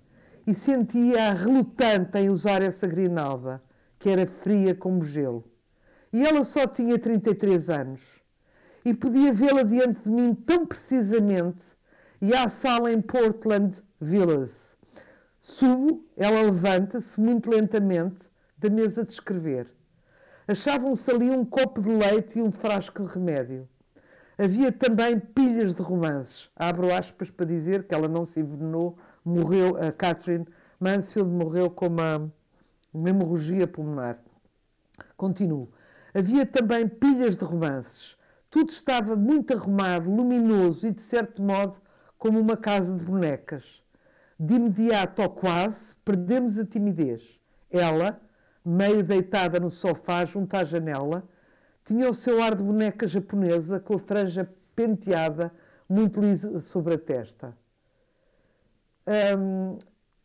[0.46, 3.62] e sentia-a relutante em usar essa grinalda,
[3.98, 5.44] que era fria como gelo.
[6.14, 8.21] E ela só tinha 33 anos.
[8.84, 11.64] E podia vê-la diante de mim tão precisamente
[12.22, 14.76] e à sala em Portland Villas.
[15.40, 19.68] Subo, ela levanta-se muito lentamente da mesa de escrever.
[20.48, 23.68] Achavam-se ali um copo de leite e um frasco de remédio.
[24.38, 26.50] Havia também pilhas de romances.
[26.56, 30.48] Abro aspas para dizer que ela não se envenenou, morreu, a Catherine
[30.80, 32.32] Mansfield morreu com uma,
[32.94, 34.20] uma hemorragia pulmonar.
[35.16, 35.72] Continuo.
[36.14, 38.16] Havia também pilhas de romances.
[38.52, 41.78] Tudo estava muito arrumado, luminoso e, de certo modo,
[42.18, 43.82] como uma casa de bonecas.
[44.38, 47.40] De imediato ou quase, perdemos a timidez.
[47.70, 48.22] Ela,
[48.64, 51.24] meio deitada no sofá junto à janela,
[51.86, 55.54] tinha o seu ar de boneca japonesa, com a franja penteada,
[55.88, 57.58] muito lisa sobre a testa.
[59.38, 59.78] Um,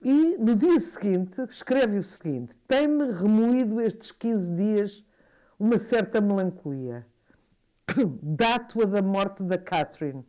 [0.03, 5.05] e no dia seguinte, escreve o seguinte: Tem-me remoído estes 15 dias
[5.61, 7.07] uma certa melancolia.
[8.23, 10.25] Dátua da morte da Catherine.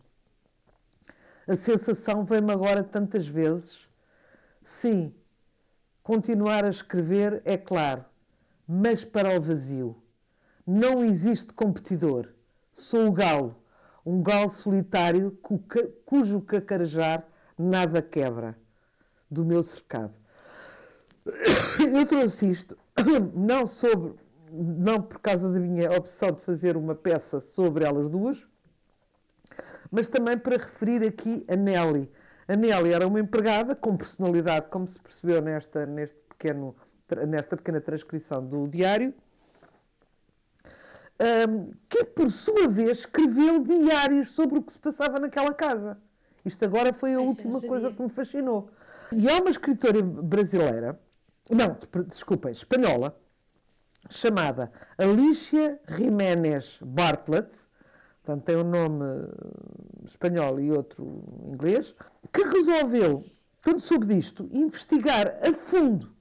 [1.48, 3.88] A sensação vem-me agora tantas vezes.
[4.64, 5.14] Sim,
[6.04, 8.04] continuar a escrever é claro,
[8.68, 10.02] mas para o vazio.
[10.66, 12.28] Não existe competidor.
[12.74, 13.56] Sou o galo,
[14.06, 15.38] um galo solitário
[16.06, 17.26] cujo cacarejar
[17.58, 18.58] nada quebra
[19.32, 20.14] do meu cercado.
[21.94, 22.78] Eu trouxe isto
[23.34, 24.14] não sobre,
[24.58, 28.46] não por causa da minha opção de fazer uma peça sobre elas duas,
[29.92, 32.12] mas também para referir aqui a Nelly.
[32.48, 36.76] A Nelly era uma empregada com personalidade, como se percebeu nesta, neste pequeno,
[37.28, 39.14] nesta pequena transcrição do diário,
[41.90, 45.98] que por sua vez escreveu diários sobre o que se passava naquela casa.
[46.46, 48.70] Isto agora foi a última coisa que me fascinou.
[49.12, 51.00] E há uma escritora brasileira,
[51.50, 53.18] não, desculpem, espanhola,
[54.10, 57.56] chamada Alicia Jiménez Bartlett,
[58.24, 59.06] portanto tem um nome
[60.06, 61.94] espanhol e outro inglês,
[62.32, 63.24] que resolveu,
[63.64, 66.16] quando soube disto, investigar a fundo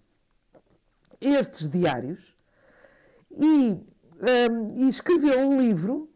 [1.20, 2.36] estes diários
[3.30, 6.10] e, um, e escreveu um livro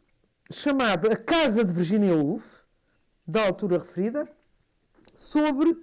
[0.50, 2.60] chamado A Casa de Virginia Woolf,
[3.26, 4.28] da altura referida,
[5.14, 5.76] sobre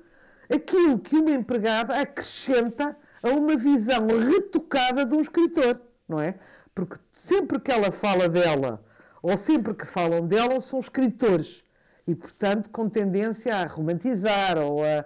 [0.49, 6.35] aquilo que uma empregada acrescenta a uma visão retocada de um escritor, não é?
[6.73, 8.83] Porque sempre que ela fala dela,
[9.21, 11.63] ou sempre que falam dela, são escritores.
[12.07, 15.05] E, portanto, com tendência a romantizar ou a.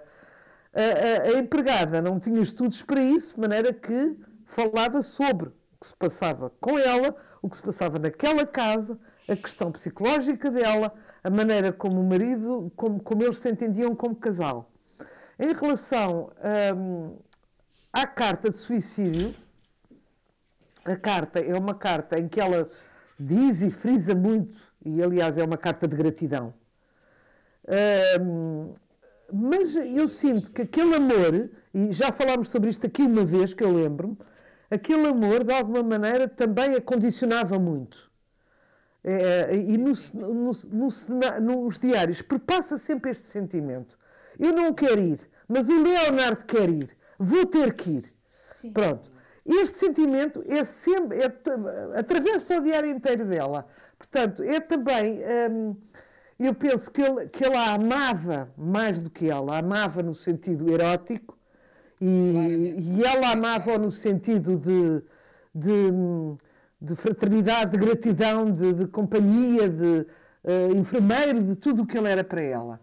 [0.74, 5.52] A, a, a empregada não tinha estudos para isso, de maneira que falava sobre o
[5.78, 8.98] que se passava com ela, o que se passava naquela casa,
[9.28, 14.16] a questão psicológica dela, a maneira como o marido, como, como eles se entendiam como
[14.16, 14.70] casal.
[15.38, 16.30] Em relação
[16.74, 17.16] hum,
[17.92, 19.34] à carta de suicídio,
[20.84, 22.66] a carta é uma carta em que ela
[23.18, 26.54] diz e frisa muito, e aliás é uma carta de gratidão.
[29.32, 33.62] Mas eu sinto que aquele amor, e já falámos sobre isto aqui uma vez, que
[33.62, 34.18] eu lembro-me,
[34.70, 38.10] aquele amor de alguma maneira também a condicionava muito.
[39.04, 43.98] É, e no, no, no, nos diários perpassa sempre este sentimento.
[44.38, 46.96] Eu não quero ir, mas o Leonardo quer ir.
[47.22, 48.12] Vou ter que ir.
[48.24, 48.72] Sim.
[48.72, 49.08] Pronto.
[49.46, 51.26] Este sentimento é sempre, é,
[51.96, 53.66] atravessa o diário inteiro dela.
[53.96, 55.76] Portanto, é também, hum,
[56.38, 60.16] eu penso que ele, que ele a amava mais do que ela, a amava no
[60.16, 61.38] sentido erótico
[62.00, 65.04] e, e ela amava no sentido de,
[65.54, 65.92] de,
[66.80, 70.06] de, fraternidade, de gratidão, de, de companhia, de
[70.42, 72.80] uh, enfermeiro, de tudo o que ele era para ela.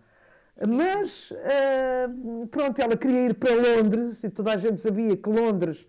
[0.68, 5.88] Mas, uh, pronto, ela queria ir para Londres e toda a gente sabia que Londres,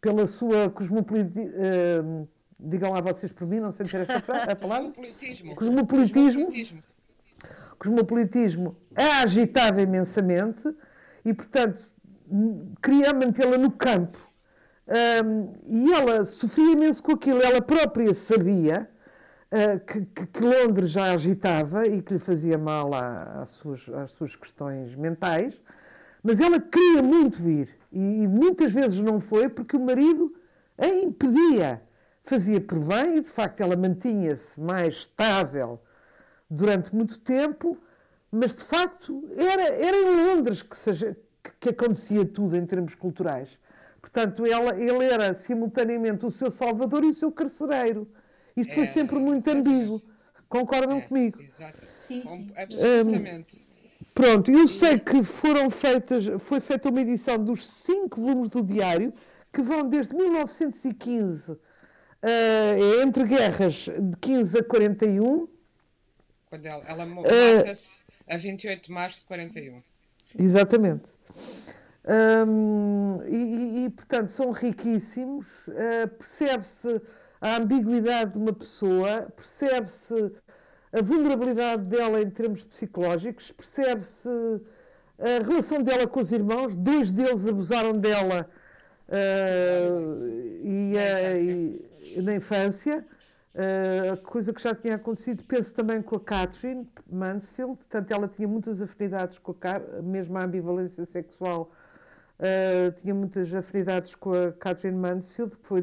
[0.00, 4.88] pela sua cosmopolitismo, uh, digam lá vocês por mim, não sei dizer esta a palavra.
[4.88, 5.54] Cosmopolitismo.
[5.54, 6.44] Cosmopolitismo.
[6.46, 6.82] Cosmopolitismo.
[7.78, 10.62] Cosmopolitismo a agitava imensamente
[11.24, 11.82] e, portanto,
[12.82, 14.18] queria mantê-la no campo.
[14.88, 17.42] Um, e ela sofria imenso com aquilo.
[17.42, 18.88] Ela própria sabia
[19.86, 24.10] que, que, que, Londres já agitava e que lhe fazia mal à, às, suas, às
[24.10, 25.54] suas questões mentais,
[26.22, 30.34] mas ela queria muito ir e, e muitas vezes não foi porque o marido
[30.76, 31.82] a impedia.
[32.24, 35.80] Fazia por bem e, de facto, ela mantinha-se mais estável
[36.50, 37.78] durante muito tempo,
[38.30, 41.16] mas, de facto, era, era em Londres que, se,
[41.60, 43.56] que acontecia tudo em termos culturais.
[44.00, 48.08] Portanto, ela, ele era simultaneamente o seu salvador e o seu carcereiro.
[48.56, 50.00] Isto é, foi sempre muito ambíguo.
[50.48, 51.40] Concordam é, comigo?
[51.40, 51.78] Exato.
[51.98, 52.52] Sim, sim.
[52.56, 53.60] Absolutamente.
[53.60, 58.62] Um, pronto, eu sei que foram feitas, foi feita uma edição dos cinco volumes do
[58.62, 59.12] diário,
[59.52, 61.58] que vão desde 1915, uh,
[62.22, 65.48] eh, entre guerras de 15 a 41.
[66.48, 69.82] Quando ela, ela mata-se uh, a 28 de março de 41.
[70.38, 71.04] Exatamente.
[72.06, 75.46] Um, e, e, portanto, são riquíssimos.
[75.68, 77.00] Uh, percebe-se
[77.46, 80.32] a ambiguidade de uma pessoa, percebe-se
[80.92, 84.28] a vulnerabilidade dela em termos psicológicos, percebe-se
[85.18, 88.48] a relação dela com os irmãos, dois deles abusaram dela
[89.08, 90.26] uh,
[90.62, 93.06] e, uh, e, na infância,
[93.54, 98.48] uh, coisa que já tinha acontecido, penso também com a Catherine Mansfield, portanto ela tinha
[98.48, 101.70] muitas afinidades com a Car mesmo a ambivalência sexual
[102.38, 105.82] Uh, tinha muitas afinidades com a Catherine Mansfield, que foi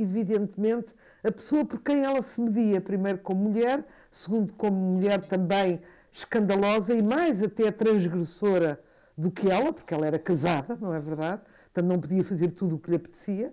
[0.00, 5.80] evidentemente a pessoa por quem ela se media, primeiro como mulher, segundo como mulher também
[6.10, 8.82] escandalosa e mais até transgressora
[9.16, 11.42] do que ela, porque ela era casada, não é verdade?
[11.72, 13.52] Portanto, não podia fazer tudo o que lhe apetecia.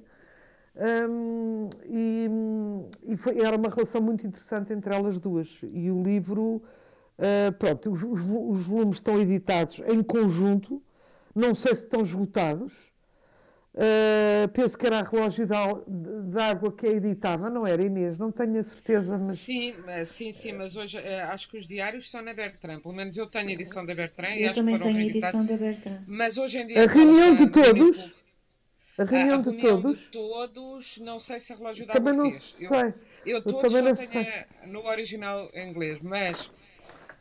[1.10, 2.28] Um, e,
[3.04, 5.60] e foi, era uma relação muito interessante entre elas duas.
[5.74, 6.62] E o livro,
[7.18, 10.82] uh, pronto, os, os volumes estão editados em conjunto,
[11.36, 12.74] não sei se estão esgotados.
[13.72, 18.18] Uh, penso que era a relógio de água que a editava, não era Inês?
[18.18, 19.18] Não tenho a certeza.
[19.18, 19.40] Mas...
[19.40, 19.74] Sim,
[20.06, 22.80] sim, sim, mas hoje uh, acho que os diários são na Bertrand.
[22.82, 24.36] Pelo menos eu tenho a edição da Bertrand.
[24.36, 26.04] Eu também tenho a edição da Bertrand.
[26.08, 26.84] Mas hoje em dia.
[26.84, 28.14] A reunião de todos.
[28.98, 30.00] A reunião, a, a de, reunião todos.
[30.00, 30.98] de todos.
[30.98, 32.68] Não sei se a relógio de água também não fez.
[32.68, 32.94] Sei.
[33.26, 34.46] Eu, eu todos eu também não tenho sei.
[34.68, 36.52] no original em inglês, mas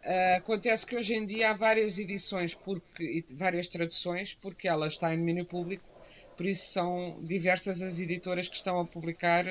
[0.09, 4.87] Uh, acontece que hoje em dia há várias edições porque, e várias traduções, porque ela
[4.87, 5.87] está em domínio público,
[6.35, 9.45] por isso são diversas as editoras que estão a publicar.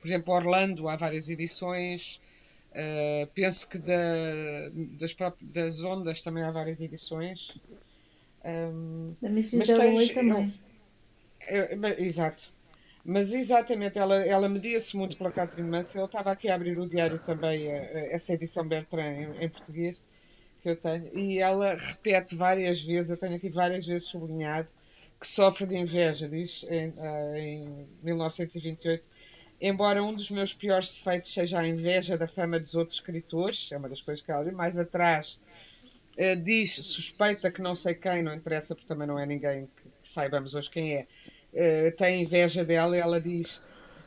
[0.00, 2.20] Por exemplo, Orlando, há várias edições.
[2.70, 7.58] Uh, penso que da, das, das Ondas também há várias edições.
[8.44, 9.66] Um, da Mrs.
[9.66, 10.54] Dalloway também.
[11.48, 12.53] Eu, eu, exato.
[13.04, 16.02] Mas exatamente, ela, ela media-se muito pela Catherine Mansell.
[16.02, 19.48] Eu estava aqui a abrir o diário também, eh, eh, essa edição Bertrand em, em,
[19.48, 20.00] português
[20.62, 24.66] que eu tenho, e ela repete várias vezes, eu tenho aqui várias vezes sublinhado,
[25.20, 29.06] que sofre de inveja, diz em, eh, em 1928.
[29.60, 33.76] Embora um dos meus piores defeitos seja a inveja da fama dos outros escritores, é
[33.76, 35.38] uma das coisas que ela diz, mais atrás
[36.42, 40.08] diz, suspeita que não sei quem, não interessa porque também não é ninguém que, que
[40.08, 41.06] saibamos hoje quem é,
[41.54, 43.62] uh, tem inveja dela e ela diz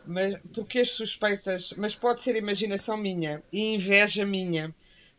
[0.07, 4.73] mas porque as suspeitas mas pode ser imaginação minha e inveja minha.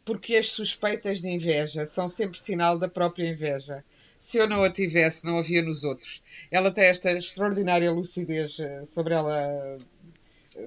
[0.04, 3.84] Porque as suspeitas de inveja são sempre sinal da própria inveja.
[4.16, 6.22] Se eu não a tivesse não havia nos outros.
[6.50, 9.78] Ela tem esta extraordinária lucidez eh, sobre ela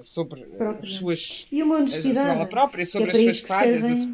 [0.00, 0.88] sobre própria.
[0.88, 4.08] as suas e uma honestidade sobre ela própria sobre é as suas falhas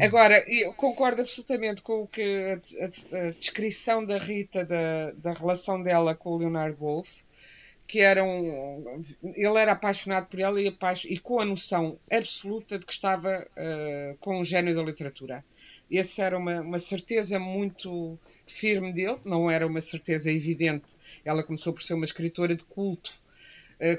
[0.00, 5.32] Agora, eu concordo absolutamente com o que a, a, a descrição da Rita da, da
[5.32, 7.24] relação dela com o Leonard Wolff,
[7.86, 9.02] que era um,
[9.34, 10.74] ele era apaixonado por ela e,
[11.08, 15.44] e com a noção absoluta de que estava uh, com o gênio da literatura.
[15.90, 20.96] Essa era uma, uma certeza muito firme dele, não era uma certeza evidente.
[21.24, 23.12] Ela começou por ser uma escritora de culto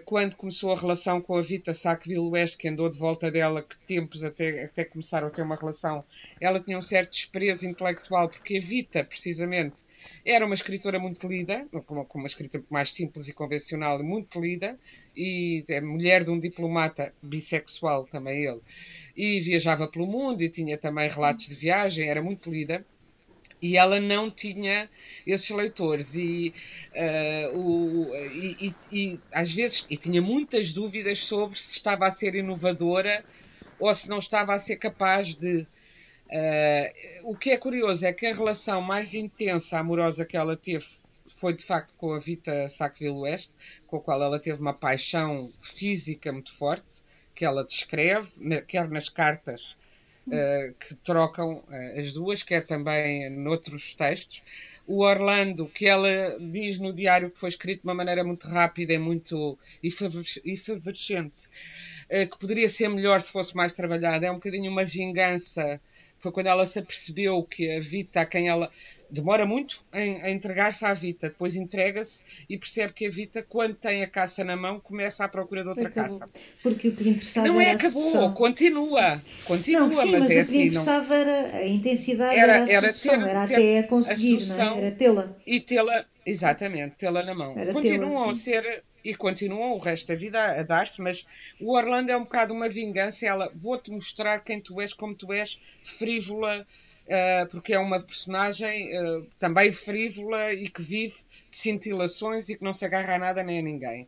[0.06, 3.78] quando começou a relação com a Vita Sackville West, que andou de volta dela, que
[3.80, 6.04] tempos até, até começaram a ter uma relação,
[6.40, 9.76] ela tinha um certo desprezo intelectual, porque a Vita, precisamente,
[10.26, 14.78] era uma escritora muito lida, como uma escritora mais simples e convencional, muito lida,
[15.16, 18.62] e é mulher de um diplomata bissexual, também ele,
[19.16, 22.86] e viajava pelo mundo e tinha também relatos de viagem, era muito lida
[23.62, 24.90] e ela não tinha
[25.26, 26.16] esses leitores.
[26.16, 26.54] E,
[26.94, 32.12] uh, o, e, e, e, às vezes e tinha muitas dúvidas sobre se estava a
[32.12, 33.24] ser inovadora
[33.80, 35.68] ou se não estava a ser capaz de uh,
[37.24, 40.86] o que é curioso é que a relação mais intensa amorosa que ela teve
[41.28, 43.52] foi de facto com a Vita Sackville West
[43.88, 49.08] com a qual ela teve uma paixão física muito forte que ela descreve quer nas
[49.08, 49.78] cartas
[50.30, 54.44] uh, que trocam uh, as duas, quer também noutros textos.
[54.88, 58.94] O Orlando, que ela diz no diário que foi escrito de uma maneira muito rápida
[58.94, 61.48] e muito efervescente,
[62.10, 65.80] uh, que poderia ser melhor se fosse mais trabalhada, é um bocadinho uma vingança.
[66.20, 68.70] Foi quando ela se apercebeu que a Vita, a quem ela
[69.12, 73.76] demora muito em, a entregar-se à Vita, depois entrega-se e percebe que a Vita, quando
[73.76, 76.20] tem a caça na mão, começa à procura de outra acabou.
[76.20, 76.30] caça.
[76.62, 80.26] Porque o que lhe interessava não é acabou, continua, continua, não, sim, mas, mas é
[80.26, 81.16] o que assim, lhe interessava não...
[81.16, 84.76] era a intensidade, era, era a era, ter, era ter até a conseguir, a não
[84.76, 84.78] é?
[84.78, 85.36] era tê-la.
[85.46, 87.58] E tê-la, exatamente, tê-la na mão.
[87.58, 91.26] Era Continuam a ser e continuam o resto da vida a, dar-se, mas
[91.60, 93.26] o Orlando é um bocado uma vingança.
[93.26, 96.66] Ela, vou-te mostrar quem tu és, como tu és, frívola,
[97.06, 101.16] uh, porque é uma personagem uh, também frívola e que vive
[101.50, 104.04] de cintilações e que não se agarra a nada nem a ninguém.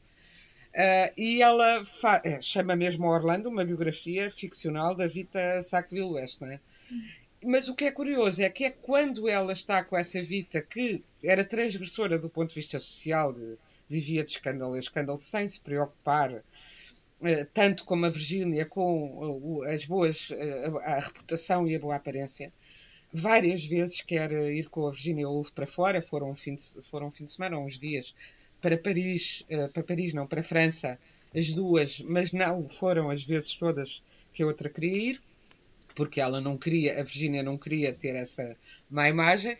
[0.74, 1.82] Uh, e ela
[2.42, 6.60] chama mesmo Orlando uma biografia ficcional da Vita Sackville West, não é?
[7.44, 11.04] Mas o que é curioso é que é quando ela está com essa Vita que
[11.24, 13.36] era transgressora do ponto de vista social,
[13.92, 16.42] vivia de escândalo em escândalo sem se preocupar
[17.54, 20.30] tanto como a Virgínia com as boas
[20.84, 22.52] a, reputação e a boa aparência.
[23.14, 27.08] Várias vezes quer ir com a Virginia Woolf para fora, foram um fim de, foram
[27.08, 28.16] um fim de semana, uns dias,
[28.62, 30.98] para Paris, para Paris não, para França,
[31.36, 34.02] as duas, mas não foram as vezes todas
[34.34, 35.22] que a outra queria ir,
[35.94, 38.56] porque ela não queria, a Virginia não queria ter essa
[38.90, 39.58] má imagem,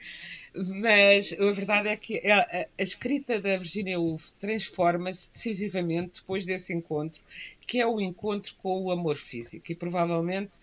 [0.54, 6.74] mas a verdade é que a, a, escrita da Virginia Woolf transforma-se decisivamente depois desse
[6.74, 7.22] encontro,
[7.66, 10.60] que é o encontro com o amor físico, e provavelmente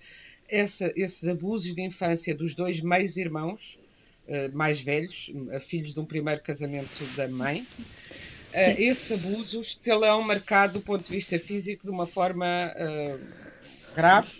[0.49, 3.79] essa, esses abusos de infância dos dois meios irmãos
[4.27, 10.75] uh, mais velhos, filhos de um primeiro casamento da mãe, uh, esses abusos terão marcado
[10.75, 13.48] do ponto de vista físico de uma forma uh,
[13.99, 14.31] grave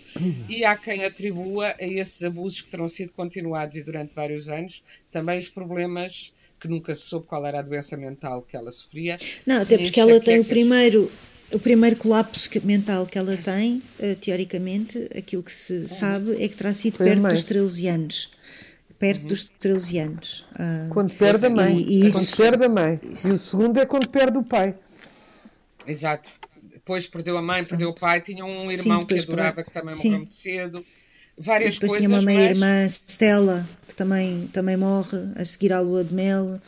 [0.47, 4.81] e há quem atribua a esses abusos que terão sido continuados e durante vários anos
[5.11, 9.17] também os problemas que nunca se soube qual era a doença mental que ela sofria.
[9.45, 11.11] Não, até porque ela tem o primeiro
[11.51, 16.55] o primeiro colapso mental que ela tem, uh, teoricamente, aquilo que se sabe é que
[16.55, 18.31] terá sido Foi perto dos 13 anos.
[18.99, 19.27] Perto uhum.
[19.27, 20.45] dos 13 anos.
[20.53, 21.81] Uh, quando perde a mãe.
[21.81, 22.99] E, e isso, quando perde a mãe.
[23.11, 23.27] Isso.
[23.27, 24.75] E o segundo é quando perde o pai.
[25.87, 26.33] Exato.
[26.89, 27.97] Depois perdeu a mãe, perdeu Pronto.
[27.99, 30.83] o pai, tinha um irmão Sim, que adorava, que também morreu muito cedo.
[31.37, 32.01] várias depois coisas.
[32.01, 33.03] Depois tinha uma meia-irmã, mas...
[33.07, 36.59] Stella, que também, também morre a seguir à lua de mel.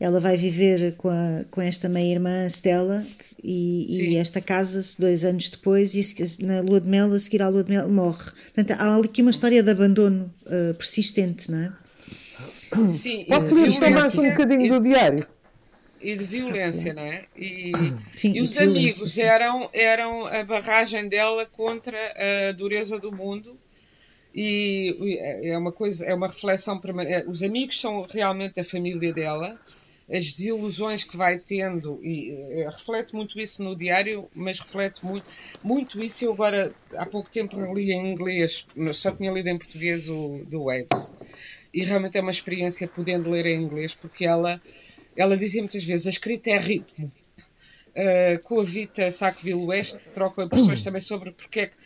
[0.00, 3.06] Ela vai viver com, a, com esta meia-irmã, Stella,
[3.44, 7.48] e, e esta casa-se dois anos depois, e na lua de mel, a seguir à
[7.48, 8.32] lua de mel, morre.
[8.52, 11.72] Portanto, há aqui uma história de abandono uh, persistente, não é?
[12.98, 15.24] Sim, Posso ler só mais um bocadinho do diário?
[16.04, 17.24] E de violência, não é?
[17.36, 17.72] E,
[18.14, 21.98] sim, e os amigos eram, eram a barragem dela contra
[22.48, 23.58] a dureza do mundo
[24.34, 27.28] e é uma coisa, é uma reflexão permanente.
[27.28, 29.58] Os amigos são realmente a família dela,
[30.10, 35.24] as desilusões que vai tendo, e é, reflete muito isso no diário, mas reflete muito,
[35.62, 36.24] muito isso.
[36.24, 40.58] Eu agora, há pouco tempo, reli em inglês, só tinha lido em português o The
[40.58, 41.12] Waves,
[41.72, 44.60] e realmente é uma experiência podendo ler em inglês, porque ela,
[45.16, 47.10] ela dizia muitas vezes: a escrita é ritmo.
[47.96, 51.76] Uh, com a Vita Sackville West, troco impressões também sobre porque é que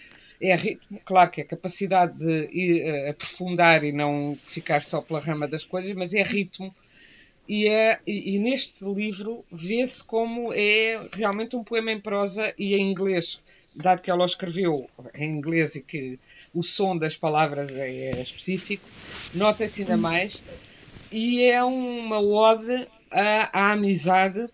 [0.40, 5.20] é ritmo, claro que é capacidade de ir, uh, aprofundar e não ficar só pela
[5.20, 6.74] rama das coisas, mas é ritmo.
[7.48, 12.74] E, é, e, e neste livro vê-se como é realmente um poema em prosa e
[12.74, 13.40] em inglês,
[13.74, 16.18] dado que ela escreveu em inglês e que
[16.54, 18.86] o som das palavras é, é específico,
[19.34, 20.42] nota-se ainda mais.
[21.10, 24.48] E é uma ode à, à amizade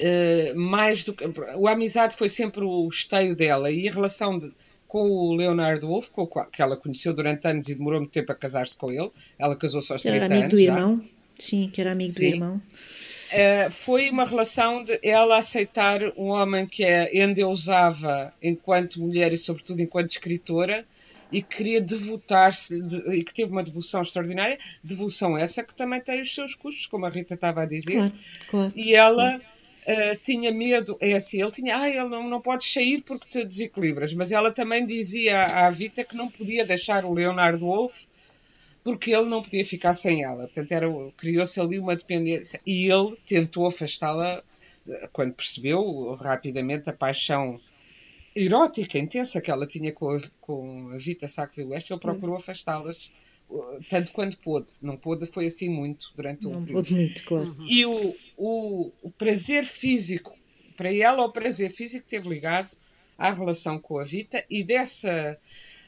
[0.00, 1.24] Uh, mais do que.
[1.24, 4.50] A amizade foi sempre o esteio dela e a relação de,
[4.88, 8.32] com o Leonardo Wolff, com o que ela conheceu durante anos e demorou muito tempo
[8.32, 9.10] a casar-se com ele.
[9.38, 10.30] Ela casou-se aos 30 anos.
[10.30, 11.04] Era amigo do irmão.
[11.38, 12.18] Sim, que era amigo Sim.
[12.18, 12.56] do irmão.
[12.56, 19.36] Uh, foi uma relação de ela aceitar um homem que a endeusava enquanto mulher e,
[19.36, 20.86] sobretudo, enquanto escritora
[21.30, 24.58] e que queria devotar-se de, e que teve uma devoção extraordinária.
[24.82, 27.96] Devoção essa que também tem os seus custos, como a Rita estava a dizer.
[27.96, 28.12] Claro,
[28.48, 28.72] claro.
[28.74, 29.40] E ela.
[29.86, 33.44] Uh, tinha medo, é assim, ele tinha, ah, ele não, não pode sair porque te
[33.44, 38.06] desequilibras, mas ela também dizia à Vita que não podia deixar o Leonardo Wolff
[38.84, 40.46] porque ele não podia ficar sem ela.
[40.46, 42.60] Portanto, criou-se ali uma dependência.
[42.66, 44.42] E ele tentou afastá-la
[45.10, 47.58] quando percebeu rapidamente a paixão
[48.34, 53.10] erótica, intensa que ela tinha com a, com a Vita Sackville West, ele procurou afastá-las
[53.88, 54.66] tanto quanto pôde.
[54.82, 56.84] Não pôde, foi assim muito durante não um período.
[56.84, 57.56] Pôde muito, claro.
[57.68, 60.36] E o, o, o prazer físico,
[60.76, 62.76] para ela, o prazer físico teve ligado
[63.16, 65.38] à relação com a Vita e dessa,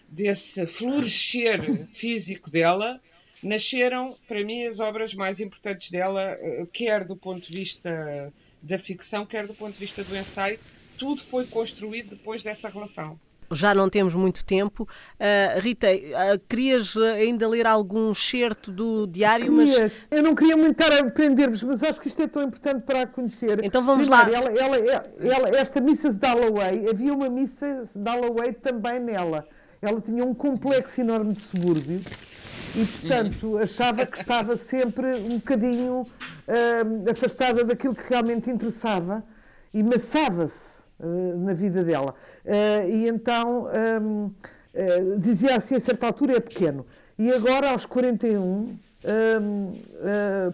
[0.09, 3.01] desse florescer físico dela
[3.43, 8.33] nasceram, para mim, as obras mais importantes dela, eh, quer do ponto de vista
[8.63, 10.59] da ficção, quer do ponto de vista do ensaio.
[10.99, 13.19] Tudo foi construído depois dessa relação
[13.51, 14.85] já não temos muito tempo.
[14.85, 19.47] Uh, Rita, uh, querias ainda ler algum excerto do diário?
[19.57, 19.83] Queria.
[19.83, 19.93] Mas...
[20.11, 23.03] Eu não queria muito estar a aprender-vos, mas acho que isto é tão importante para
[23.03, 23.63] a conhecer.
[23.65, 24.51] Então vamos Primeiro, lá.
[24.51, 26.17] Ela, ela, ela, esta Mrs.
[26.17, 27.97] Dalloway, havia uma Mrs.
[27.97, 29.47] Dalloway também nela.
[29.81, 32.01] Ela tinha um complexo enorme de subúrbio
[32.75, 39.23] e, portanto, achava que estava sempre um bocadinho uh, afastada daquilo que realmente interessava
[39.73, 42.15] e maçava-se uh, na vida dela.
[42.45, 43.69] Uh, e então
[44.03, 46.87] um, uh, dizia assim a certa altura é pequeno.
[47.19, 48.79] E agora aos 41 um,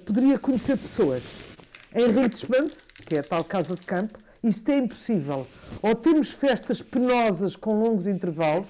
[0.05, 1.23] poderia conhecer pessoas.
[1.95, 2.75] Em Richmond,
[3.05, 5.47] que é a tal casa de campo, isto é impossível.
[5.83, 8.69] Ou temos festas penosas com longos intervalos,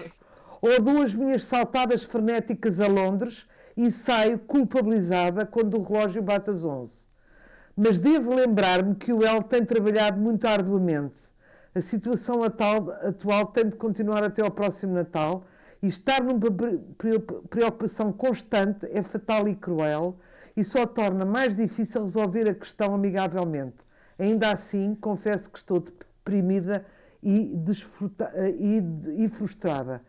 [0.60, 3.46] ou dou as minhas saltadas frenéticas a Londres
[3.76, 6.92] e saio culpabilizada quando o relógio bate às 11.
[7.76, 11.31] Mas devo lembrar-me que o El tem trabalhado muito arduamente
[11.74, 15.44] a situação atual, atual tem de continuar até ao próximo Natal
[15.82, 16.38] e estar numa
[17.48, 20.18] preocupação constante é fatal e cruel
[20.56, 23.76] e só torna mais difícil resolver a questão amigavelmente.
[24.18, 26.84] Ainda assim, confesso que estou deprimida
[27.22, 27.58] e,
[28.60, 30.02] e, e frustrada.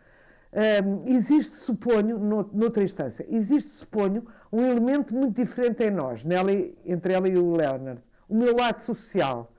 [0.85, 6.51] Um, existe, suponho, noutra instância, existe, suponho, um elemento muito diferente em nós, nela,
[6.85, 7.99] entre ela e o Leonard.
[8.29, 9.52] O meu lado social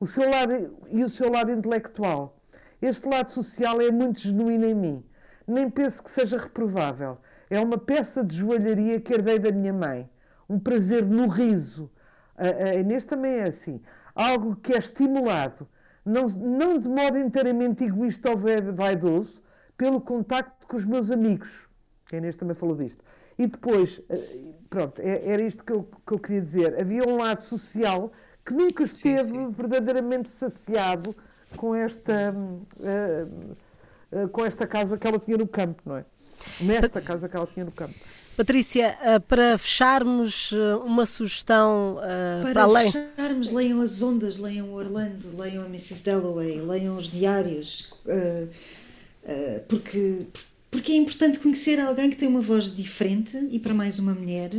[0.00, 2.40] o seu lado e o seu lado intelectual.
[2.80, 5.04] Este lado social é muito genuíno em mim.
[5.46, 7.18] Nem penso que seja reprovável.
[7.50, 10.08] É uma peça de joalharia que herdei da minha mãe.
[10.48, 11.90] Um prazer no riso.
[12.36, 13.82] A, a Inês também é assim.
[14.14, 15.68] Algo que é estimulado,
[16.04, 19.42] não, não de modo inteiramente egoísta ou vaidoso,
[19.76, 21.68] pelo contacto com os meus amigos.
[22.10, 23.04] A Inês também falou disto.
[23.38, 26.80] E depois, eh, pronto, é, era isto que eu, que eu queria dizer.
[26.80, 28.10] Havia um lado social
[28.50, 29.50] que nunca esteve sim, sim.
[29.50, 31.14] verdadeiramente saciado
[31.56, 33.56] com esta, uh,
[34.24, 36.04] uh, com esta casa que ela tinha no campo, não é?
[36.60, 37.94] Nesta casa que ela tinha no campo.
[38.36, 40.52] Patrícia, uh, para fecharmos,
[40.84, 41.98] uma sugestão
[42.42, 42.90] para, para além.
[42.90, 46.04] Para fecharmos, leiam as ondas, leiam Orlando, leiam a Mrs.
[46.04, 47.92] Dalloway, leiam os diários,
[49.68, 50.26] porque
[50.70, 54.52] porque é importante conhecer alguém que tem uma voz diferente e para mais uma mulher,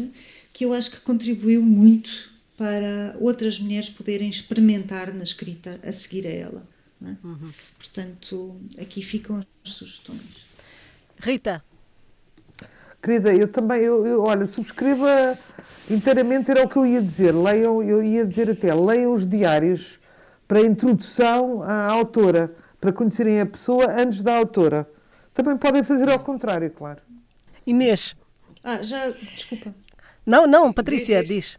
[0.52, 2.31] que eu acho que contribuiu muito
[2.62, 6.64] para outras mulheres poderem experimentar na escrita a seguir a ela.
[7.04, 7.16] É?
[7.26, 7.52] Uhum.
[7.76, 10.46] Portanto, aqui ficam as sugestões.
[11.18, 11.64] Rita.
[13.02, 15.36] Querida, eu também, eu, eu, olha, subscreva
[15.90, 17.34] inteiramente, era o que eu ia dizer.
[17.34, 20.00] Leiam, eu ia dizer até, leiam os diários
[20.48, 24.88] para a introdução à autora, para conhecerem a pessoa antes da autora.
[25.34, 27.02] Também podem fazer ao contrário, claro.
[27.66, 28.16] Inês.
[28.64, 29.74] Ah, já, desculpa.
[30.24, 31.58] Não, não, Patrícia, diz.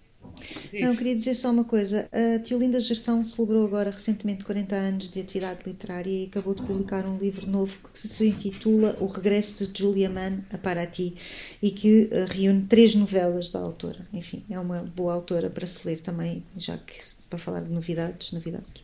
[0.72, 2.08] Não, queria dizer só uma coisa.
[2.12, 7.04] A Tiolinda Gerson celebrou agora recentemente 40 anos de atividade literária e acabou de publicar
[7.06, 11.14] um livro novo que se intitula O Regresso de Julia Mann a Paraty
[11.62, 14.06] e que eh, reúne três novelas da autora.
[14.12, 16.94] Enfim, é uma boa autora para se ler também, já que
[17.28, 18.82] para falar de novidades, novidades.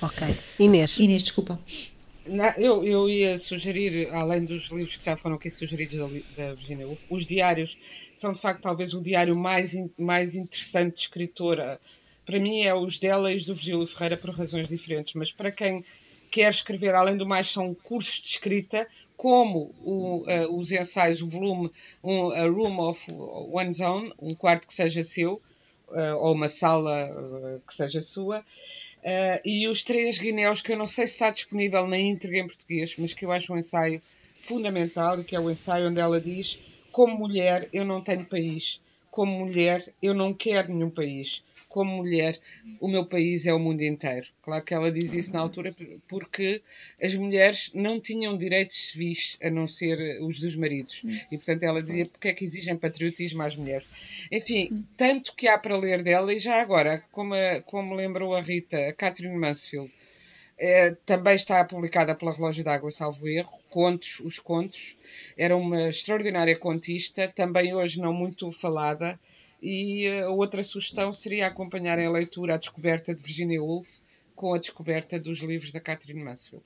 [0.00, 0.26] Ok.
[0.58, 0.98] Inês.
[0.98, 1.60] Inês, desculpa.
[2.58, 6.06] Eu, eu ia sugerir, além dos livros que já foram aqui sugeridos da,
[6.36, 7.78] da Virginia Woolf, os diários
[8.14, 11.80] são de facto talvez o diário mais, mais interessante de escritora.
[12.26, 15.50] Para mim é os dela e os do Virgílio Ferreira por razões diferentes, mas para
[15.50, 15.84] quem
[16.30, 21.26] quer escrever, além do mais, são cursos de escrita, como o, uh, os ensaios, o
[21.26, 21.70] volume
[22.02, 25.42] um, A Room of One's Own, um quarto que seja seu,
[25.88, 28.44] uh, ou uma sala uh, que seja sua,
[29.02, 32.46] Uh, e os três guinéus, que eu não sei se está disponível na íntegra em
[32.46, 34.02] português, mas que eu acho um ensaio
[34.40, 36.58] fundamental, e que é o ensaio onde ela diz:
[36.92, 38.80] Como mulher, eu não tenho país.
[39.10, 42.36] Como mulher, eu não quero nenhum país como mulher,
[42.80, 44.26] o meu país é o mundo inteiro.
[44.42, 45.74] Claro que ela diz isso na altura
[46.08, 46.60] porque
[47.00, 51.02] as mulheres não tinham direitos civis a não ser os dos maridos.
[51.30, 53.86] E, portanto, ela dizia porque é que exigem patriotismo às mulheres.
[54.32, 58.40] Enfim, tanto que há para ler dela, e já agora, como, a, como lembrou a
[58.40, 59.92] Rita, a Catherine Mansfield,
[60.58, 64.96] é, também está publicada pela Relógio d'Água, salvo erro, Contos, os Contos.
[65.38, 69.18] Era uma extraordinária contista, também hoje não muito falada,
[69.62, 73.98] e a outra sugestão seria acompanharem a leitura, a descoberta de Virginia Woolf
[74.34, 76.64] com a descoberta dos livros da Catherine Mansfield.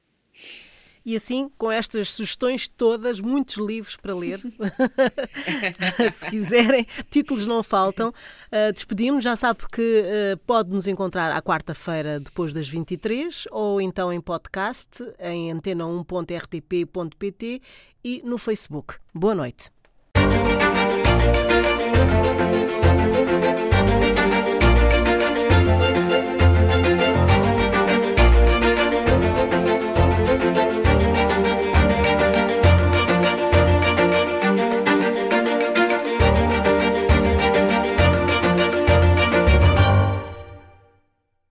[1.05, 4.41] E assim, com estas sugestões todas, muitos livros para ler,
[6.11, 8.09] se quiserem, títulos não faltam.
[8.09, 13.83] Uh, Despedimos, já sabe que uh, pode nos encontrar à quarta-feira depois das 23 ou
[13.83, 17.61] então em podcast em antena1.rtp.pt
[18.03, 18.95] e no Facebook.
[19.13, 19.71] Boa noite.